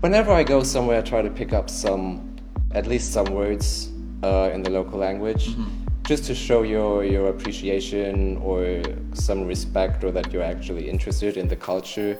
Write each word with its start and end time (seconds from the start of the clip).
whenever 0.00 0.32
I 0.32 0.42
go 0.42 0.62
somewhere, 0.62 0.98
I 0.98 1.02
try 1.02 1.22
to 1.22 1.30
pick 1.30 1.52
up 1.52 1.68
some, 1.68 2.36
at 2.72 2.86
least 2.86 3.12
some 3.12 3.26
words 3.26 3.90
uh, 4.22 4.50
in 4.52 4.62
the 4.62 4.70
local 4.70 4.98
language, 4.98 5.56
just 6.06 6.24
to 6.24 6.34
show 6.34 6.62
your 6.62 7.04
your 7.04 7.28
appreciation 7.28 8.36
or 8.38 8.82
some 9.14 9.46
respect, 9.46 10.04
or 10.04 10.10
that 10.12 10.32
you're 10.32 10.42
actually 10.42 10.88
interested 10.88 11.36
in 11.36 11.48
the 11.48 11.56
culture. 11.56 12.18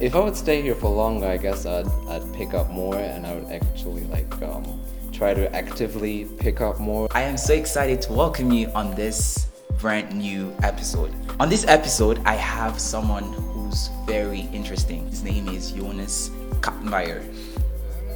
If 0.00 0.14
I 0.14 0.20
would 0.20 0.36
stay 0.36 0.62
here 0.62 0.74
for 0.74 0.90
longer, 0.90 1.26
I 1.26 1.36
guess 1.36 1.66
I'd 1.66 1.88
I'd 2.08 2.32
pick 2.34 2.54
up 2.54 2.70
more, 2.70 2.96
and 2.96 3.26
I 3.26 3.34
would 3.34 3.50
actually 3.52 4.04
like 4.04 4.30
um, 4.42 4.80
try 5.12 5.34
to 5.34 5.52
actively 5.54 6.26
pick 6.38 6.60
up 6.60 6.78
more. 6.78 7.08
I 7.12 7.22
am 7.22 7.36
so 7.36 7.54
excited 7.54 8.00
to 8.02 8.12
welcome 8.12 8.52
you 8.52 8.68
on 8.74 8.94
this 8.94 9.46
brand 9.78 10.14
new 10.14 10.54
episode. 10.62 11.14
On 11.40 11.48
this 11.48 11.64
episode, 11.66 12.20
I 12.24 12.34
have 12.34 12.80
someone 12.80 13.32
who's 13.32 13.90
very 14.06 14.40
interesting. 14.52 15.06
His 15.06 15.22
name 15.22 15.48
is 15.48 15.70
Jonas 15.70 16.30
Kappenmeier. 16.60 17.22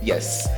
Yes. 0.02 0.48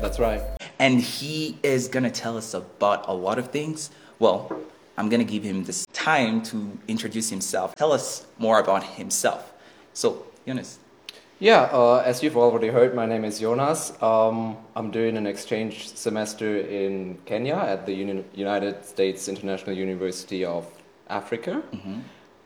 That's 0.00 0.18
right. 0.18 0.42
And 0.78 1.00
he 1.00 1.58
is 1.62 1.88
gonna 1.88 2.10
tell 2.10 2.36
us 2.36 2.54
about 2.54 3.08
a 3.08 3.14
lot 3.14 3.38
of 3.38 3.50
things. 3.50 3.90
Well, 4.18 4.50
I'm 4.98 5.08
gonna 5.08 5.24
give 5.24 5.42
him 5.42 5.64
this 5.64 5.86
time 5.92 6.42
to 6.44 6.78
introduce 6.88 7.30
himself. 7.30 7.74
Tell 7.74 7.92
us 7.92 8.26
more 8.38 8.60
about 8.60 8.82
himself. 8.84 9.52
So, 9.92 10.26
Jonas. 10.46 10.78
Yeah, 11.38 11.68
uh, 11.70 12.02
as 12.04 12.22
you've 12.22 12.36
already 12.38 12.68
heard, 12.68 12.94
my 12.94 13.04
name 13.04 13.22
is 13.24 13.40
Jonas. 13.40 13.92
Um, 14.02 14.56
I'm 14.74 14.90
doing 14.90 15.18
an 15.18 15.26
exchange 15.26 15.94
semester 15.94 16.56
in 16.60 17.18
Kenya 17.26 17.56
at 17.56 17.84
the 17.84 17.92
Uni- 17.92 18.24
United 18.34 18.84
States 18.86 19.28
International 19.28 19.76
University 19.76 20.46
of 20.46 20.66
Africa. 21.10 21.62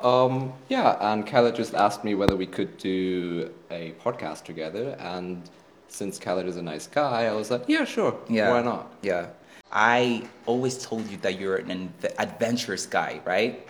Um, 0.01 0.53
yeah, 0.69 1.13
and 1.13 1.27
Khaled 1.27 1.55
just 1.55 1.75
asked 1.75 2.05
me 2.05 2.15
whether 2.15 2.37
we 2.37 2.47
could 2.47 2.77
do 2.79 3.51
a 3.71 3.93
podcast 4.03 4.45
together. 4.45 4.97
And 4.99 5.43
since 5.89 6.19
Khaled 6.19 6.47
is 6.47 6.57
a 6.57 6.63
nice 6.63 6.87
guy, 6.87 7.27
I 7.27 7.33
was 7.33 7.51
like, 7.51 7.65
yeah, 7.69 7.85
sure. 7.85 8.13
Why 8.51 8.63
not? 8.63 8.93
Yeah. 9.03 9.29
I 9.73 10.29
always 10.47 10.85
told 10.85 11.09
you 11.09 11.17
that 11.19 11.39
you're 11.39 11.57
an 11.57 11.93
adventurous 12.19 12.87
guy, 12.87 13.21
right? 13.25 13.67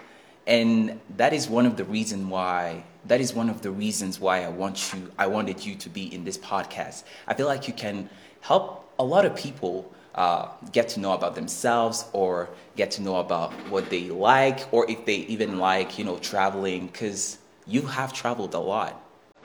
And 0.46 1.00
that 1.16 1.32
is 1.32 1.48
one 1.48 1.66
of 1.66 1.76
the 1.76 1.84
reason 1.84 2.28
why 2.30 2.84
that 3.06 3.20
is 3.20 3.32
one 3.34 3.48
of 3.48 3.62
the 3.62 3.70
reasons 3.70 4.20
why 4.20 4.44
I 4.44 4.48
want 4.48 4.92
you 4.92 5.10
I 5.18 5.26
wanted 5.26 5.64
you 5.64 5.74
to 5.76 5.88
be 5.88 6.12
in 6.14 6.24
this 6.24 6.38
podcast. 6.38 7.04
I 7.26 7.34
feel 7.34 7.46
like 7.46 7.66
you 7.68 7.74
can 7.74 8.10
help 8.40 8.90
a 8.98 9.04
lot 9.04 9.24
of 9.24 9.34
people 9.36 9.92
uh, 10.14 10.48
get 10.72 10.88
to 10.90 11.00
know 11.00 11.12
about 11.12 11.34
themselves 11.34 12.06
or 12.12 12.48
get 12.76 12.90
to 12.92 13.02
know 13.02 13.16
about 13.16 13.52
what 13.70 13.90
they 13.90 14.08
like 14.10 14.66
or 14.72 14.90
if 14.90 15.04
they 15.04 15.16
even 15.34 15.58
like 15.58 15.98
you 15.98 16.04
know 16.04 16.18
traveling 16.18 16.86
because 16.86 17.38
you 17.66 17.82
have 17.82 18.12
traveled 18.12 18.54
a 18.54 18.58
lot. 18.58 19.00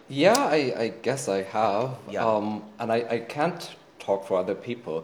Yeah, 0.07 0.35
I, 0.37 0.73
I 0.77 0.87
guess 1.01 1.27
I 1.27 1.43
have. 1.43 1.95
Yeah. 2.09 2.25
Um, 2.25 2.63
and 2.79 2.91
I, 2.91 3.05
I 3.09 3.19
can't 3.19 3.75
talk 3.99 4.27
for 4.27 4.37
other 4.37 4.55
people. 4.55 5.03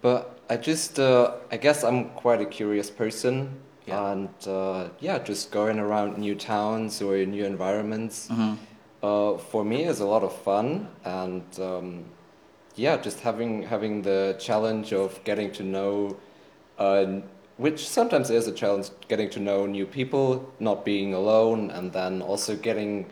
But 0.00 0.38
I 0.48 0.56
just, 0.56 0.98
uh, 0.98 1.32
I 1.50 1.56
guess 1.56 1.82
I'm 1.82 2.10
quite 2.10 2.40
a 2.40 2.46
curious 2.46 2.90
person. 2.90 3.60
Yeah. 3.86 4.12
And 4.12 4.28
uh, 4.46 4.88
yeah, 5.00 5.18
just 5.18 5.50
going 5.50 5.78
around 5.78 6.18
new 6.18 6.34
towns 6.34 7.02
or 7.02 7.16
new 7.24 7.44
environments 7.44 8.30
uh, 9.02 9.38
for 9.38 9.64
me 9.64 9.84
is 9.84 10.00
a 10.00 10.06
lot 10.06 10.22
of 10.22 10.34
fun. 10.42 10.88
And 11.04 11.42
um, 11.58 12.04
yeah, 12.78 12.96
just 12.96 13.20
having, 13.20 13.62
having 13.64 14.02
the 14.02 14.36
challenge 14.38 14.92
of 14.92 15.22
getting 15.24 15.50
to 15.52 15.62
know, 15.62 16.16
uh, 16.78 17.20
which 17.56 17.86
sometimes 17.88 18.30
is 18.30 18.46
a 18.46 18.52
challenge, 18.52 18.90
getting 19.08 19.28
to 19.30 19.40
know 19.40 19.66
new 19.66 19.84
people, 19.86 20.50
not 20.60 20.84
being 20.84 21.12
alone, 21.14 21.70
and 21.70 21.92
then 21.92 22.22
also 22.22 22.54
getting 22.56 23.06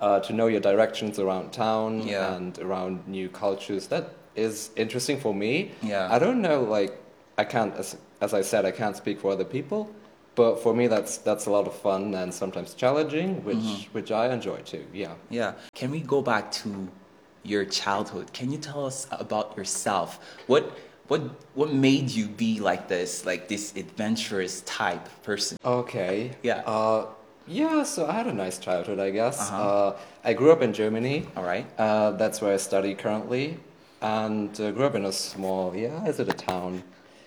uh, 0.00 0.18
to 0.20 0.32
know 0.32 0.46
your 0.46 0.60
directions 0.60 1.18
around 1.18 1.52
town 1.52 2.00
Yeah. 2.08 2.34
and 2.34 2.58
around 2.58 3.06
new 3.06 3.28
cultures. 3.28 3.86
That 3.88 4.14
is 4.34 4.70
interesting 4.76 5.20
for 5.20 5.34
me. 5.34 5.72
Yeah. 5.82 6.08
I 6.10 6.18
don't 6.18 6.40
know, 6.40 6.62
like 6.62 6.92
I 7.36 7.44
can't, 7.44 7.74
as, 7.76 7.96
as 8.22 8.32
I 8.32 8.40
said, 8.40 8.64
I 8.64 8.70
can't 8.70 8.96
speak 8.96 9.20
for 9.20 9.30
other 9.32 9.44
people, 9.44 9.90
but 10.36 10.62
for 10.62 10.72
me 10.74 10.86
that's 10.86 11.18
that's 11.18 11.46
a 11.46 11.50
lot 11.50 11.66
of 11.66 11.74
fun 11.74 12.14
and 12.14 12.32
sometimes 12.32 12.72
challenging, 12.74 13.44
which 13.44 13.88
which 13.92 14.10
I 14.10 14.32
enjoy 14.32 14.58
too. 14.72 14.84
Yeah. 14.94 15.14
Yeah. 15.28 15.52
Can 15.74 15.90
we 15.90 16.00
go 16.00 16.22
back 16.22 16.50
to 16.62 16.88
your 17.42 17.64
childhood? 17.64 18.32
Can 18.32 18.50
you 18.50 18.58
tell 18.58 18.84
us 18.84 19.06
about 19.10 19.56
yourself? 19.56 20.18
What 20.46 20.76
what 21.08 21.22
what 21.54 21.72
made 21.72 22.08
you 22.08 22.26
be 22.28 22.60
like 22.60 22.86
this, 22.86 23.26
like 23.26 23.48
this 23.48 23.74
adventurous 23.76 24.60
type 24.62 25.08
person? 25.24 25.58
Okay. 25.64 26.30
Yeah. 26.42 26.58
Uh, 26.58 27.06
yeah. 27.48 27.82
So 27.82 28.06
I 28.06 28.12
had 28.12 28.28
a 28.28 28.32
nice 28.32 28.58
childhood, 28.58 29.00
I 29.00 29.10
guess. 29.10 29.40
Uh-huh. 29.40 29.62
Uh, 29.62 29.98
I 30.22 30.34
grew 30.34 30.52
up 30.52 30.62
in 30.62 30.72
Germany. 30.72 31.26
All 31.36 31.42
right. 31.42 31.66
Uh, 31.78 32.12
that's 32.12 32.40
where 32.40 32.54
I 32.54 32.58
study 32.58 32.94
currently, 32.94 33.58
and 34.00 34.58
uh, 34.60 34.70
grew 34.70 34.86
up 34.86 34.94
in 34.94 35.04
a 35.04 35.12
small. 35.12 35.74
Yeah, 35.74 36.06
is 36.06 36.20
it 36.20 36.28
a 36.28 36.32
town? 36.32 36.84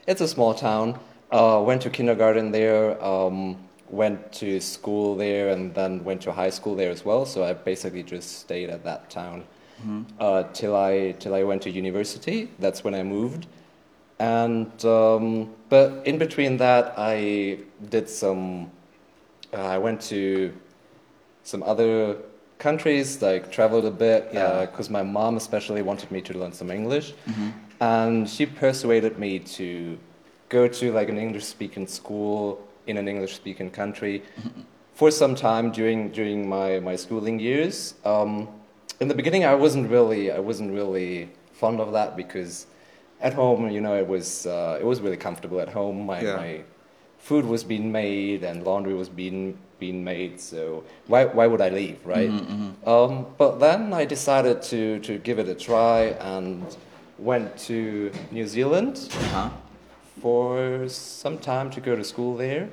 It's 0.08 0.22
a 0.22 0.28
small 0.28 0.54
town. 0.54 0.98
Uh, 1.30 1.62
went 1.66 1.82
to 1.82 1.90
kindergarten 1.90 2.52
there. 2.52 3.04
Um, 3.04 3.58
went 3.90 4.32
to 4.34 4.62
school 4.62 5.16
there, 5.18 5.50
and 5.50 5.76
then 5.76 6.06
went 6.06 6.22
to 6.22 6.32
high 6.32 6.52
school 6.52 6.76
there 6.76 6.90
as 6.90 7.04
well. 7.04 7.26
So 7.26 7.44
I 7.44 7.52
basically 7.52 8.04
just 8.04 8.40
stayed 8.40 8.70
at 8.70 8.86
that 8.86 9.10
town 9.10 9.44
uh, 10.20 10.44
till 10.54 10.76
I 10.76 11.14
till 11.20 11.34
I 11.36 11.44
went 11.44 11.62
to 11.64 11.70
university. 11.70 12.50
That's 12.60 12.84
when 12.84 12.94
I 12.96 13.04
moved. 13.04 13.48
And 14.20 14.72
um, 14.86 15.50
but 15.70 16.02
in 16.06 16.18
between 16.18 16.58
that, 16.58 16.94
I 16.98 17.58
did 17.90 18.08
some. 18.10 18.70
Uh, 19.54 19.62
I 19.76 19.78
went 19.78 20.02
to 20.10 20.52
some 21.44 21.64
other 21.64 22.18
countries, 22.58 23.22
like 23.22 23.52
traveled 23.52 23.86
a 23.86 23.92
bit, 23.92 24.30
Yeah. 24.34 24.66
because 24.66 24.90
my 24.90 25.04
mom 25.04 25.36
especially 25.38 25.82
wanted 25.82 26.10
me 26.12 26.22
to 26.22 26.34
learn 26.38 26.54
some 26.54 26.72
English, 26.72 27.14
and 27.80 28.30
she 28.30 28.46
persuaded 28.46 29.20
me 29.20 29.40
to 29.58 29.98
go 30.50 30.68
to 30.68 30.92
like 30.94 31.10
an 31.10 31.18
English-speaking 31.18 31.88
school 31.88 32.60
in 32.88 32.98
an 32.98 33.08
English-speaking 33.08 33.72
country 33.72 34.22
for 34.94 35.12
some 35.12 35.36
time 35.36 35.72
during 35.72 36.10
during 36.12 36.48
my 36.48 36.80
my 36.80 36.96
schooling 36.96 37.40
years. 37.40 37.96
Um, 38.06 38.48
in 39.04 39.10
the 39.10 39.16
beginning, 39.22 39.44
I 39.46 39.56
wasn't 39.66 39.86
really 39.96 40.24
I 40.32 40.40
wasn't 40.50 40.72
really 40.80 41.30
fond 41.62 41.78
of 41.86 41.90
that 41.98 42.10
because 42.24 42.66
at 43.28 43.34
home, 43.34 43.62
you 43.76 43.82
know, 43.86 43.96
it 44.04 44.08
was 44.16 44.28
uh, 44.48 44.78
it 44.82 44.86
was 44.92 44.98
really 45.06 45.18
comfortable 45.28 45.60
at 45.66 45.70
home. 45.80 45.98
My, 46.12 46.20
Yeah. 46.22 46.36
my 46.46 46.52
food 47.30 47.46
was 47.54 47.62
being 47.74 47.88
made 47.92 48.40
and 48.50 48.56
laundry 48.70 48.96
was 49.04 49.10
being 49.10 49.58
being 49.84 50.00
made. 50.14 50.34
So 50.52 50.62
why 51.12 51.22
why 51.38 51.46
would 51.52 51.62
I 51.68 51.70
leave, 51.82 51.98
right? 52.16 52.32
Um, 52.94 53.14
but 53.38 53.52
then 53.66 53.82
I 54.02 54.04
decided 54.16 54.58
to 54.72 54.82
to 55.08 55.14
give 55.28 55.38
it 55.44 55.48
a 55.56 55.58
try 55.70 56.00
and 56.34 56.64
went 57.32 57.48
to 57.70 57.78
New 58.38 58.48
Zealand 58.56 58.96
Huh? 59.36 59.50
for 60.24 60.88
some 60.90 61.38
time 61.52 61.68
to 61.76 61.80
go 61.88 61.94
to 62.02 62.04
school 62.14 62.34
there, 62.46 62.64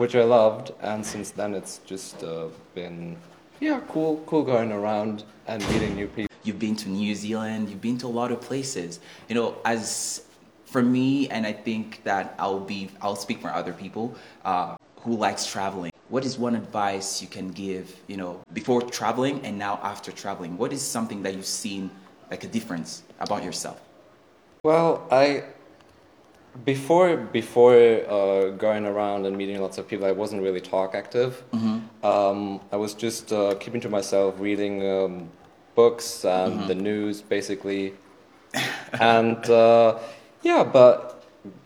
which 0.00 0.14
I 0.22 0.24
loved. 0.38 0.66
And 0.90 1.00
since 1.14 1.28
then, 1.38 1.54
it's 1.54 1.74
just 1.92 2.22
uh, 2.22 2.46
been 2.74 3.16
yeah 3.64 3.80
cool 3.88 4.22
cool 4.26 4.44
going 4.44 4.70
around 4.70 5.24
and 5.46 5.66
meeting 5.70 5.94
new 5.94 6.06
people. 6.06 6.34
You've 6.42 6.58
been 6.58 6.76
to 6.76 6.88
New 6.90 7.14
Zealand, 7.14 7.70
you've 7.70 7.80
been 7.80 7.96
to 7.98 8.06
a 8.06 8.14
lot 8.20 8.30
of 8.30 8.42
places. 8.42 9.00
You 9.28 9.34
know, 9.34 9.56
as 9.64 10.24
for 10.66 10.82
me, 10.82 11.28
and 11.28 11.46
I 11.46 11.52
think 11.52 12.02
that 12.04 12.34
I'll 12.38 12.60
be, 12.60 12.90
I'll 13.00 13.16
speak 13.16 13.40
for 13.40 13.48
other 13.48 13.72
people 13.72 14.14
uh, 14.44 14.76
who 15.00 15.16
likes 15.16 15.46
traveling. 15.46 15.92
What 16.10 16.26
is 16.26 16.36
one 16.38 16.54
advice 16.54 17.22
you 17.22 17.28
can 17.28 17.48
give, 17.48 17.96
you 18.06 18.18
know, 18.18 18.42
before 18.52 18.82
traveling 18.82 19.40
and 19.46 19.58
now 19.58 19.80
after 19.82 20.12
traveling? 20.12 20.58
What 20.58 20.70
is 20.72 20.82
something 20.82 21.22
that 21.22 21.34
you've 21.34 21.46
seen 21.46 21.90
like 22.30 22.44
a 22.44 22.48
difference 22.48 23.02
about 23.20 23.42
yourself? 23.42 23.80
Well, 24.62 25.06
I 25.10 25.44
before 26.64 27.16
before 27.16 27.74
uh, 28.08 28.50
going 28.50 28.86
around 28.86 29.26
and 29.26 29.36
meeting 29.36 29.60
lots 29.60 29.78
of 29.78 29.88
people, 29.88 30.06
I 30.06 30.12
wasn't 30.12 30.42
really 30.42 30.60
talk 30.60 30.94
active. 30.94 31.42
Um, 32.04 32.60
I 32.70 32.76
was 32.76 32.94
just 32.94 33.32
uh, 33.32 33.54
keeping 33.58 33.80
to 33.80 33.88
myself, 33.88 34.34
reading 34.38 34.86
um, 34.88 35.28
books 35.74 36.24
and 36.24 36.68
the 36.68 36.74
news, 36.74 37.22
basically. 37.22 37.94
and 39.00 39.44
uh, 39.50 39.98
yeah, 40.42 40.62
but 40.62 41.13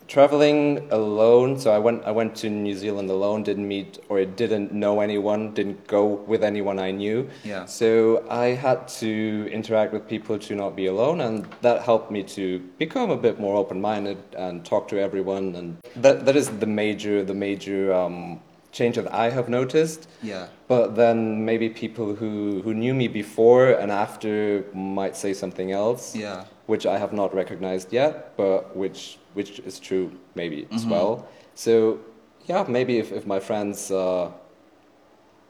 traveling 0.08 0.88
alone. 0.90 1.58
So 1.58 1.70
I 1.70 1.78
went 1.78 2.05
I 2.05 2.10
went 2.10 2.34
to 2.37 2.50
New 2.50 2.75
Zealand 2.75 3.10
alone. 3.10 3.43
Didn't 3.43 3.69
meet 3.69 3.99
or 4.08 4.25
didn't 4.25 4.72
know 4.72 5.00
anyone. 5.00 5.55
Didn't 5.55 5.87
go 5.87 6.05
with 6.05 6.43
anyone 6.43 6.78
I 6.78 6.90
knew. 6.90 7.28
Yeah. 7.44 7.66
So 7.66 8.25
I 8.28 8.46
had 8.49 8.88
to 9.00 9.49
interact 9.52 9.93
with 9.93 10.08
people 10.08 10.38
to 10.38 10.55
not 10.55 10.75
be 10.75 10.87
alone, 10.87 11.20
and 11.20 11.46
that 11.60 11.82
helped 11.82 12.10
me 12.10 12.22
to 12.25 12.58
become 12.78 13.10
a 13.10 13.16
bit 13.16 13.38
more 13.38 13.56
open-minded 13.56 14.19
and 14.37 14.64
talk 14.64 14.88
to 14.88 14.99
everyone. 14.99 15.55
And 15.55 15.76
that 15.96 16.25
that 16.26 16.37
is 16.37 16.49
the 16.49 16.66
major 16.66 17.22
the 17.22 17.34
major 17.34 17.93
um, 17.93 18.40
change 18.72 18.96
that 18.96 19.12
I 19.12 19.31
have 19.31 19.49
noticed. 19.49 20.08
Yeah. 20.22 20.49
But 20.66 20.96
then 20.96 21.44
maybe 21.44 21.69
people 21.69 22.14
who 22.14 22.62
who 22.62 22.75
knew 22.75 22.94
me 22.94 23.08
before 23.08 23.70
and 23.72 23.90
after 23.90 24.64
might 24.75 25.16
say 25.16 25.34
something 25.34 25.70
else. 25.72 26.16
Yeah. 26.16 26.44
Which 26.66 26.84
I 26.84 26.99
have 26.99 27.14
not 27.14 27.34
recognized 27.34 27.94
yet, 27.94 28.37
but 28.37 28.76
which 28.76 29.18
which 29.34 29.60
is 29.60 29.78
true 29.78 30.10
maybe 30.34 30.66
as 30.72 30.86
well. 30.86 31.28
So 31.54 31.98
yeah, 32.46 32.64
maybe 32.69 32.98
if 32.98 33.12
if 33.12 33.26
my 33.26 33.40
friends. 33.40 33.90
Uh, 33.90 34.30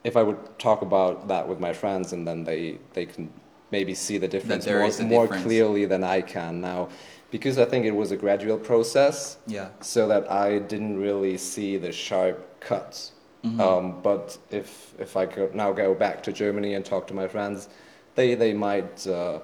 if 0.05 0.17
I 0.17 0.23
would 0.23 0.59
talk 0.59 0.83
about 0.83 1.29
that 1.29 1.47
with 1.49 1.61
my 1.61 1.73
friends 1.73 2.13
and 2.13 2.27
then 2.27 2.45
they, 2.45 2.79
they 2.95 3.07
can 3.07 3.31
maybe 3.71 3.95
see 3.95 4.19
the 4.19 4.29
difference 4.29 4.67
more, 4.67 4.81
more 5.05 5.25
difference. 5.25 5.45
clearly 5.45 5.85
than 5.85 6.05
I 6.05 6.21
can 6.21 6.61
now, 6.61 6.89
because 7.31 7.59
I 7.59 7.65
think 7.65 7.85
it 7.85 7.95
was 7.95 8.11
a 8.11 8.17
gradual 8.17 8.59
process. 8.59 9.39
Yeah. 9.47 9.69
So 9.81 10.09
that 10.09 10.31
I 10.31 10.59
didn't 10.61 10.99
really 10.99 11.37
see 11.37 11.77
the 11.77 11.93
sharp 11.93 12.61
cuts. 12.61 13.13
Mm-hmm. 13.45 13.61
Um, 13.61 14.01
but 14.03 14.39
if 14.51 14.95
if 14.99 15.17
I 15.17 15.27
go, 15.27 15.51
now 15.55 15.73
go 15.73 15.95
back 15.95 16.23
to 16.25 16.33
Germany 16.33 16.75
and 16.75 16.85
talk 16.85 17.07
to 17.09 17.15
my 17.15 17.29
friends, 17.29 17.69
they 18.15 18.35
they 18.35 18.53
might 18.53 19.07
uh, 19.07 19.41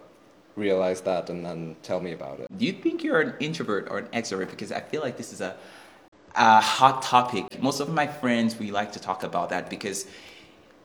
realize 0.57 1.01
that 1.03 1.31
and 1.31 1.45
then 1.45 1.77
tell 1.83 2.01
me 2.01 2.13
about 2.13 2.41
it. 2.41 2.47
Do 2.57 2.65
you 2.65 2.73
think 2.73 3.03
you're 3.03 3.21
an 3.21 3.35
introvert 3.41 3.89
or 3.91 3.99
an 3.99 4.07
extrovert? 4.07 4.51
Because 4.51 4.73
I 4.73 4.81
feel 4.81 5.03
like 5.03 5.17
this 5.17 5.33
is 5.33 5.41
a, 5.41 5.57
a 6.35 6.61
hot 6.61 7.03
topic. 7.03 7.61
Most 7.61 7.81
of 7.81 7.89
my 7.89 8.07
friends, 8.07 8.59
we 8.59 8.71
like 8.71 8.93
to 8.93 9.01
talk 9.01 9.23
about 9.23 9.51
that 9.51 9.69
because 9.69 10.07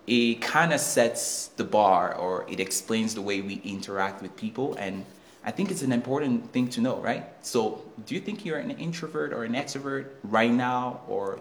it 0.08 0.42
kind 0.42 0.74
of 0.74 0.80
sets 0.80 1.48
the 1.58 1.64
bar 1.64 2.16
or 2.16 2.46
it 2.50 2.60
explains 2.60 3.14
the 3.14 3.22
way 3.22 3.42
we 3.42 3.62
interact 3.64 4.22
with 4.22 4.36
people. 4.36 4.76
And 4.76 5.06
I 5.44 5.52
think 5.52 5.72
it's 5.72 5.84
an 5.84 5.92
important 5.92 6.52
thing 6.52 6.68
to 6.70 6.82
know, 6.82 6.98
right? 6.98 7.24
So, 7.42 7.84
do 8.06 8.16
you 8.16 8.22
think 8.22 8.44
you're 8.44 8.58
an 8.58 8.72
introvert 8.72 9.32
or 9.34 9.44
an 9.44 9.54
extrovert 9.54 10.08
right 10.24 10.52
now, 10.52 11.02
or 11.08 11.40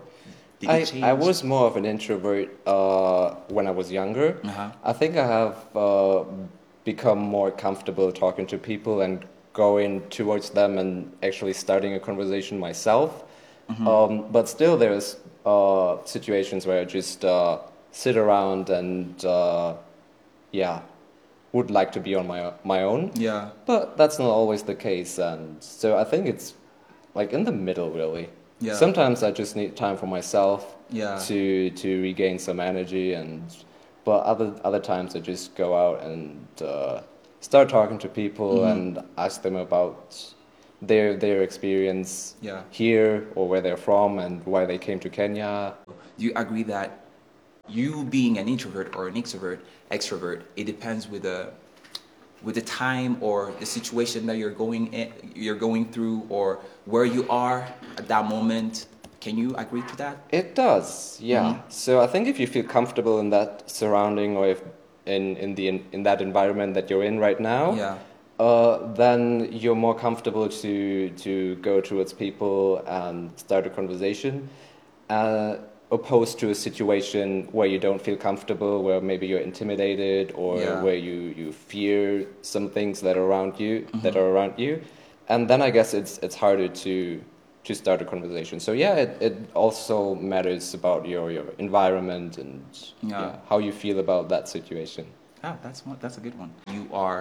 did 0.61 0.71
I? 0.71 0.87
I 1.03 1.13
was 1.15 1.43
more 1.43 1.67
of 1.67 1.77
an 1.77 1.85
introvert 1.85 2.49
uh, 2.67 3.35
when 3.49 3.67
I 3.67 3.71
was 3.73 3.91
younger. 3.91 4.39
Uh-huh. 4.45 4.71
I 4.85 4.93
think 4.93 5.17
I 5.17 5.27
have 5.27 5.77
uh, 5.77 6.25
become 6.93 7.21
more 7.39 7.51
comfortable 7.65 8.09
talking 8.25 8.47
to 8.53 8.57
people 8.71 8.95
and 9.05 9.15
going 9.53 9.93
towards 10.19 10.47
them 10.59 10.79
and 10.83 10.91
actually 11.29 11.55
starting 11.65 11.93
a 11.95 12.01
conversation 12.09 12.55
myself. 12.69 13.11
Mm-hmm. 13.71 13.87
Um, 13.95 14.13
but 14.37 14.49
still, 14.49 14.75
there's 14.83 15.07
uh, 15.45 15.97
situations 16.05 16.67
where 16.67 16.81
I 16.81 16.85
just 16.85 17.25
uh, 17.25 17.59
sit 17.93 18.17
around 18.17 18.71
and, 18.71 19.25
uh, 19.25 19.75
yeah, 20.53 20.81
would 21.53 21.71
like 21.71 21.91
to 21.93 22.01
be 22.01 22.15
on 22.21 22.27
my 22.27 22.53
my 22.73 22.81
own. 22.93 23.11
Yeah. 23.29 23.51
But 23.67 23.97
that's 23.99 24.19
not 24.19 24.31
always 24.41 24.63
the 24.63 24.75
case, 24.75 25.13
and 25.31 25.43
so 25.63 25.87
I 26.03 26.05
think 26.11 26.27
it's 26.33 26.55
like 27.15 27.31
in 27.37 27.45
the 27.45 27.53
middle, 27.53 27.91
really. 27.91 28.27
Yeah. 28.61 28.77
Sometimes 28.85 29.23
I 29.23 29.31
just 29.31 29.57
need 29.57 29.71
time 29.77 29.97
for 29.97 30.07
myself 30.07 30.61
Yeah. 30.91 31.19
to 31.29 31.71
to 31.83 31.89
regain 32.09 32.39
some 32.39 32.61
energy, 32.61 33.15
and 33.21 33.43
but 34.09 34.21
other 34.33 34.49
other 34.69 34.81
times 34.93 35.15
I 35.19 35.21
just 35.21 35.55
go 35.55 35.69
out 35.85 35.97
and 36.09 36.47
uh, 36.63 37.03
start 37.41 37.67
talking 37.69 37.99
to 38.05 38.09
people 38.23 38.51
Mm-hmm. 38.61 38.73
and 38.73 38.89
ask 39.27 39.37
them 39.47 39.57
about 39.69 40.01
their 40.91 41.09
their 41.25 41.39
experience 41.49 42.11
Yeah. 42.49 42.63
here 42.71 43.13
or 43.37 43.45
where 43.51 43.61
they're 43.65 43.85
from 43.91 44.11
and 44.25 44.35
why 44.53 44.63
they 44.71 44.79
came 44.87 44.99
to 45.07 45.11
Kenya. 45.19 45.53
Do 46.19 46.23
you 46.27 46.33
agree 46.45 46.65
that 46.75 46.89
you 47.79 47.89
being 48.19 48.35
an 48.43 48.47
introvert 48.55 48.97
or 48.97 49.03
an 49.11 49.15
extrovert, 49.23 49.59
extrovert, 49.97 50.39
it 50.61 50.65
depends 50.75 51.03
with 51.13 51.23
the 51.29 51.39
with 52.47 52.55
the 52.61 52.67
time 52.85 53.13
or 53.29 53.39
the 53.61 53.67
situation 53.79 54.21
that 54.29 54.37
you're 54.41 54.59
going 54.65 54.85
in, 55.01 55.09
you're 55.45 55.61
going 55.69 55.85
through 55.95 56.19
or 56.37 56.49
where 56.93 57.05
you 57.17 57.23
are 57.47 57.61
at 58.01 58.07
that 58.13 58.25
moment. 58.35 58.75
Can 59.29 59.39
you 59.39 59.55
agree 59.57 59.83
to 59.83 59.97
that? 59.97 60.17
It 60.31 60.55
does, 60.55 61.19
yeah. 61.21 61.45
Mm-hmm. 61.45 61.71
So 61.85 62.01
I 62.01 62.07
think 62.13 62.29
if 62.29 62.39
you 62.41 62.47
feel 62.47 62.65
comfortable 62.65 63.17
in 63.21 63.31
that 63.31 63.51
surrounding 63.71 64.37
or 64.39 64.47
if 64.55 64.61
in, 65.07 65.37
in 65.37 65.55
the 65.55 65.69
in, 65.93 66.03
that 66.03 66.21
environment 66.21 66.75
that 66.75 66.89
you're 66.91 67.05
in 67.11 67.19
right 67.27 67.41
now, 67.41 67.65
Yeah. 67.75 67.99
uh, 68.41 68.95
then 68.95 69.49
you're 69.53 69.81
more 69.87 69.95
comfortable 69.95 70.49
to 70.63 71.11
to 71.25 71.33
go 71.69 71.81
towards 71.81 72.13
people 72.25 72.83
and 72.87 73.31
start 73.37 73.67
a 73.67 73.71
conversation, 73.71 74.49
uh, 75.11 75.57
opposed 75.91 76.39
to 76.41 76.47
a 76.51 76.55
situation 76.55 77.49
where 77.53 77.67
you 77.75 77.79
don't 77.87 78.01
feel 78.09 78.17
comfortable, 78.17 78.83
where 78.87 79.01
maybe 79.01 79.27
you're 79.31 79.47
intimidated 79.53 80.33
or 80.43 80.59
Yeah. 80.59 80.83
where 80.85 80.97
you, 81.09 81.19
you 81.41 81.53
fear 81.53 82.27
some 82.43 82.67
things 82.77 83.01
that 83.01 83.17
are 83.17 83.27
around 83.31 83.53
you 83.65 83.75
that 84.03 84.15
Mm-hmm. 84.15 84.19
are 84.21 84.29
around 84.35 84.55
you, 84.65 84.73
and 85.29 85.49
then 85.51 85.61
I 85.69 85.71
guess 85.77 85.95
it's 86.01 86.15
it's 86.27 86.37
harder 86.45 86.69
to 86.87 86.95
to 87.69 87.75
start 87.75 88.01
a 88.01 88.05
conversation. 88.05 88.59
So 88.59 88.73
yeah, 88.73 88.95
it, 88.95 89.11
it 89.21 89.37
also 89.55 90.15
matters 90.15 90.73
about 90.75 91.07
your 91.07 91.31
your 91.31 91.47
environment 91.59 92.39
and 92.39 92.65
Yeah. 93.03 93.37
how 93.51 93.59
you 93.59 93.73
feel 93.73 93.99
about 93.99 94.29
that 94.31 94.49
situation. 94.49 95.05
Ah, 95.45 95.57
that's 95.63 95.81
one, 95.87 95.99
that's 96.01 96.19
a 96.19 96.21
good 96.27 96.37
one. 96.39 96.51
You 96.67 96.89
are 96.93 97.21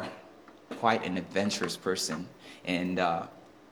quite 0.80 1.02
an 1.10 1.18
adventurous 1.18 1.76
person, 1.78 2.28
and 2.66 2.98
uh, 2.98 3.24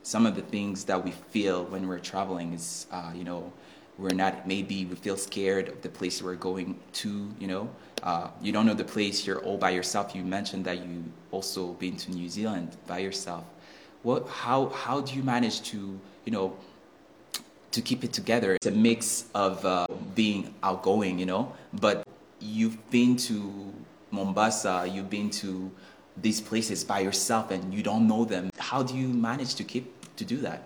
some 0.02 0.28
of 0.28 0.34
the 0.36 0.42
things 0.54 0.84
that 0.84 1.00
we 1.06 1.12
feel 1.34 1.64
when 1.72 1.82
we're 1.88 2.04
traveling 2.12 2.52
is, 2.52 2.86
uh, 2.92 3.10
you 3.18 3.24
know, 3.24 3.42
we're 3.98 4.18
not 4.24 4.46
maybe 4.46 4.84
we 4.90 4.94
feel 5.06 5.16
scared 5.16 5.66
of 5.68 5.78
the 5.80 5.88
place 5.98 6.22
we're 6.26 6.42
going 6.50 6.70
to. 7.02 7.10
You 7.40 7.48
know, 7.52 7.64
uh, 8.02 8.28
you 8.44 8.52
don't 8.52 8.66
know 8.68 8.76
the 8.84 8.90
place. 8.96 9.26
You're 9.26 9.42
all 9.46 9.58
by 9.66 9.70
yourself. 9.78 10.14
You 10.14 10.24
mentioned 10.38 10.64
that 10.68 10.78
you 10.86 10.96
also 11.36 11.72
been 11.84 11.96
to 12.04 12.08
New 12.12 12.28
Zealand 12.28 12.68
by 12.86 12.98
yourself. 13.08 13.44
What? 14.02 14.28
How? 14.44 14.68
How 14.84 15.00
do 15.06 15.10
you 15.18 15.22
manage 15.24 15.58
to, 15.72 15.78
you 16.26 16.32
know, 16.32 16.56
to 17.70 17.80
keep 17.80 18.04
it 18.04 18.12
together. 18.12 18.54
It's 18.54 18.66
a 18.66 18.70
mix 18.70 19.26
of 19.34 19.64
uh, 19.64 19.86
being 20.14 20.54
outgoing, 20.62 21.18
you 21.18 21.26
know, 21.26 21.52
but 21.72 22.06
you've 22.40 22.78
been 22.90 23.16
to 23.16 23.72
Mombasa, 24.10 24.88
you've 24.92 25.08
been 25.08 25.30
to 25.42 25.70
these 26.16 26.40
places 26.40 26.84
by 26.84 27.00
yourself 27.00 27.50
and 27.50 27.72
you 27.72 27.82
don't 27.82 28.06
know 28.08 28.24
them. 28.24 28.50
How 28.58 28.82
do 28.82 28.96
you 28.96 29.08
manage 29.08 29.54
to 29.56 29.64
keep 29.64 29.92
to 30.16 30.24
do 30.24 30.38
that? 30.38 30.62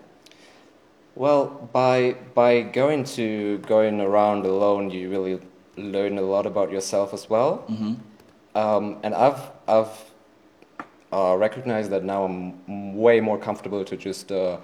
Well, 1.15 1.69
by 1.73 2.15
by 2.33 2.61
going 2.61 3.03
to 3.15 3.57
going 3.59 3.99
around 3.99 4.45
alone, 4.45 4.89
you 4.89 5.09
really 5.09 5.39
learn 5.75 6.17
a 6.17 6.21
lot 6.21 6.45
about 6.45 6.71
yourself 6.71 7.13
as 7.13 7.29
well. 7.29 7.65
Mm-hmm. 7.69 7.93
Um, 8.55 8.97
and 9.03 9.13
I've 9.13 9.51
I've 9.67 10.11
uh, 11.11 11.35
recognized 11.37 11.91
that 11.91 12.05
now 12.05 12.23
I'm 12.23 12.95
way 12.95 13.19
more 13.19 13.37
comfortable 13.37 13.83
to 13.83 13.97
just 13.97 14.31
uh, 14.31 14.57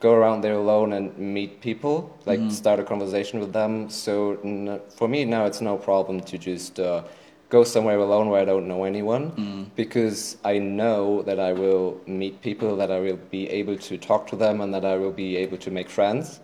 go 0.00 0.12
around 0.12 0.42
there 0.42 0.54
alone 0.54 0.92
and 0.92 1.16
meet 1.18 1.60
people, 1.60 2.16
like 2.26 2.40
start 2.50 2.78
a 2.80 2.84
conversation 2.84 3.40
with 3.40 3.52
them. 3.52 3.88
So 3.88 4.38
n- 4.44 4.80
for 4.96 5.08
me 5.08 5.24
now, 5.24 5.46
it's 5.46 5.60
no 5.60 5.76
problem 5.76 6.20
to 6.20 6.36
just 6.38 6.78
uh, 6.78 7.02
go 7.48 7.64
somewhere 7.64 7.98
alone 7.98 8.28
where 8.28 8.40
I 8.42 8.44
don't 8.44 8.68
know 8.68 8.84
anyone, 8.84 9.70
because 9.74 10.36
I 10.44 10.58
know 10.58 11.22
that 11.22 11.38
I 11.40 11.52
will 11.52 12.00
meet 12.06 12.42
people, 12.42 12.76
that 12.76 12.90
I 12.90 13.00
will 13.00 13.18
be 13.30 13.48
able 13.48 13.76
to 13.88 13.96
talk 13.98 14.26
to 14.28 14.36
them, 14.36 14.60
and 14.60 14.72
that 14.74 14.84
I 14.84 14.96
will 14.96 15.12
be 15.12 15.36
able 15.36 15.56
to 15.58 15.70
make 15.70 15.88
friends. 15.88 16.40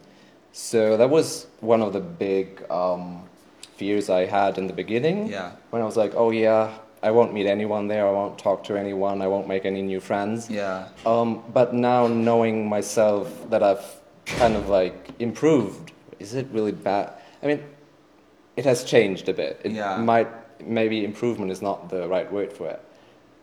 So 0.52 0.96
that 0.96 1.10
was 1.10 1.46
one 1.60 1.82
of 1.82 1.93
the 1.93 2.00
big 2.00 2.64
um, 2.70 3.22
fears 3.76 4.08
I 4.10 4.26
had 4.26 4.58
in 4.58 4.66
the 4.66 4.72
beginning. 4.72 5.26
Yeah. 5.28 5.52
When 5.70 5.82
I 5.82 5.84
was 5.84 5.96
like, 5.96 6.12
oh 6.14 6.31
yeah, 6.31 6.78
I 7.02 7.10
won't 7.10 7.32
meet 7.34 7.46
anyone 7.46 7.88
there. 7.88 8.06
I 8.06 8.12
won't 8.12 8.38
talk 8.38 8.62
to 8.64 8.76
anyone. 8.76 9.22
I 9.22 9.26
won't 9.26 9.49
make 9.49 9.64
any 9.64 9.82
new 9.82 10.00
friends. 10.00 10.49
Yeah. 10.49 10.88
Um, 11.04 11.43
but 11.52 11.74
now 11.74 12.06
knowing 12.06 12.69
myself 12.69 13.50
that 13.50 13.62
I've 13.62 13.84
kind 14.24 14.55
of 14.55 14.69
like 14.69 14.94
improved, 15.19 15.91
is 16.20 16.34
it 16.34 16.46
really 16.53 16.70
bad? 16.72 17.12
I 17.43 17.46
mean, 17.46 17.62
it 18.56 18.65
has 18.65 18.84
changed 18.84 19.29
a 19.29 19.32
bit. 19.34 19.60
It 19.65 19.72
Yeah. 19.72 19.96
might 19.96 20.29
maybe 20.65 21.05
improvement 21.05 21.50
is 21.50 21.60
not 21.60 21.88
the 21.88 22.06
right 22.06 22.31
word 22.32 22.53
for 22.53 22.69
it. 22.69 22.81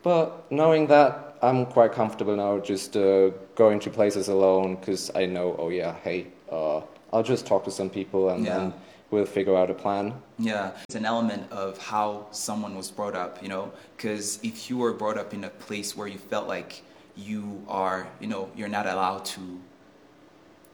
But 0.02 0.50
knowing 0.50 0.86
that, 0.86 1.36
I'm 1.42 1.66
quite 1.66 1.92
comfortable 1.92 2.34
now 2.36 2.58
just 2.60 2.96
uh, 2.96 3.28
going 3.54 3.78
to 3.80 3.90
places 3.90 4.28
alone 4.28 4.76
because 4.76 5.10
I 5.14 5.26
know, 5.26 5.54
oh 5.58 5.68
yeah, 5.68 5.94
hey, 6.02 6.28
uh, 6.50 6.80
I'll 7.12 7.22
just 7.22 7.46
talk 7.46 7.64
to 7.64 7.70
some 7.70 7.90
people 7.90 8.30
and 8.30 8.44
Yeah. 8.46 8.56
then 8.58 8.74
we'll 9.10 9.26
figure 9.26 9.56
out 9.56 9.70
a 9.70 9.74
plan. 9.74 10.14
Yeah, 10.38 10.72
it's 10.84 10.94
an 10.94 11.04
element 11.04 11.50
of 11.50 11.78
how 11.78 12.26
someone 12.30 12.76
was 12.76 12.90
brought 12.90 13.14
up, 13.14 13.42
you 13.42 13.48
know, 13.48 13.72
because 13.96 14.38
if 14.42 14.70
you 14.70 14.78
were 14.78 14.92
brought 14.92 15.18
up 15.18 15.34
in 15.34 15.44
a 15.44 15.50
place 15.50 15.96
where 15.96 16.06
you 16.06 16.18
felt 16.18 16.46
like 16.48 16.82
you 17.16 17.62
are, 17.68 18.06
you 18.20 18.26
know, 18.26 18.50
you're 18.56 18.68
not 18.68 18.86
allowed 18.86 19.24
to 19.26 19.60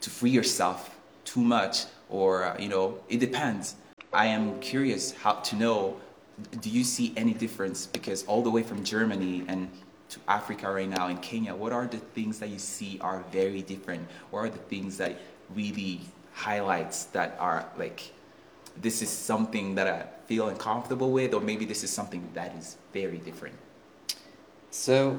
to 0.02 0.10
free 0.10 0.30
yourself 0.30 0.96
too 1.24 1.40
much, 1.40 1.84
or 2.10 2.54
you 2.58 2.68
know, 2.68 2.98
it 3.08 3.18
depends. 3.18 3.76
I 4.12 4.26
am 4.26 4.60
curious 4.60 5.12
how 5.12 5.34
to 5.34 5.56
know. 5.56 5.96
Do 6.60 6.68
you 6.68 6.84
see 6.84 7.14
any 7.16 7.32
difference? 7.32 7.86
Because 7.86 8.24
all 8.26 8.42
the 8.42 8.50
way 8.50 8.62
from 8.62 8.84
Germany 8.84 9.44
and 9.48 9.70
to 10.10 10.20
Africa 10.28 10.70
right 10.70 10.88
now 10.88 11.08
in 11.08 11.16
Kenya, 11.18 11.54
what 11.54 11.72
are 11.72 11.86
the 11.86 11.98
things 11.98 12.38
that 12.38 12.50
you 12.50 12.58
see 12.58 12.98
are 13.00 13.24
very 13.32 13.62
different? 13.62 14.06
What 14.30 14.40
are 14.40 14.50
the 14.50 14.58
things 14.58 14.98
that 14.98 15.16
really 15.54 16.00
highlights 16.34 17.04
that 17.06 17.36
are 17.40 17.66
like 17.78 18.12
this 18.80 19.02
is 19.02 19.08
something 19.08 19.74
that 19.76 19.86
I 19.86 20.04
feel 20.26 20.48
uncomfortable 20.48 21.10
with, 21.12 21.34
or 21.34 21.40
maybe 21.40 21.64
this 21.64 21.82
is 21.84 21.90
something 21.90 22.28
that 22.34 22.54
is 22.56 22.76
very 22.92 23.18
different. 23.18 23.56
So, 24.70 25.18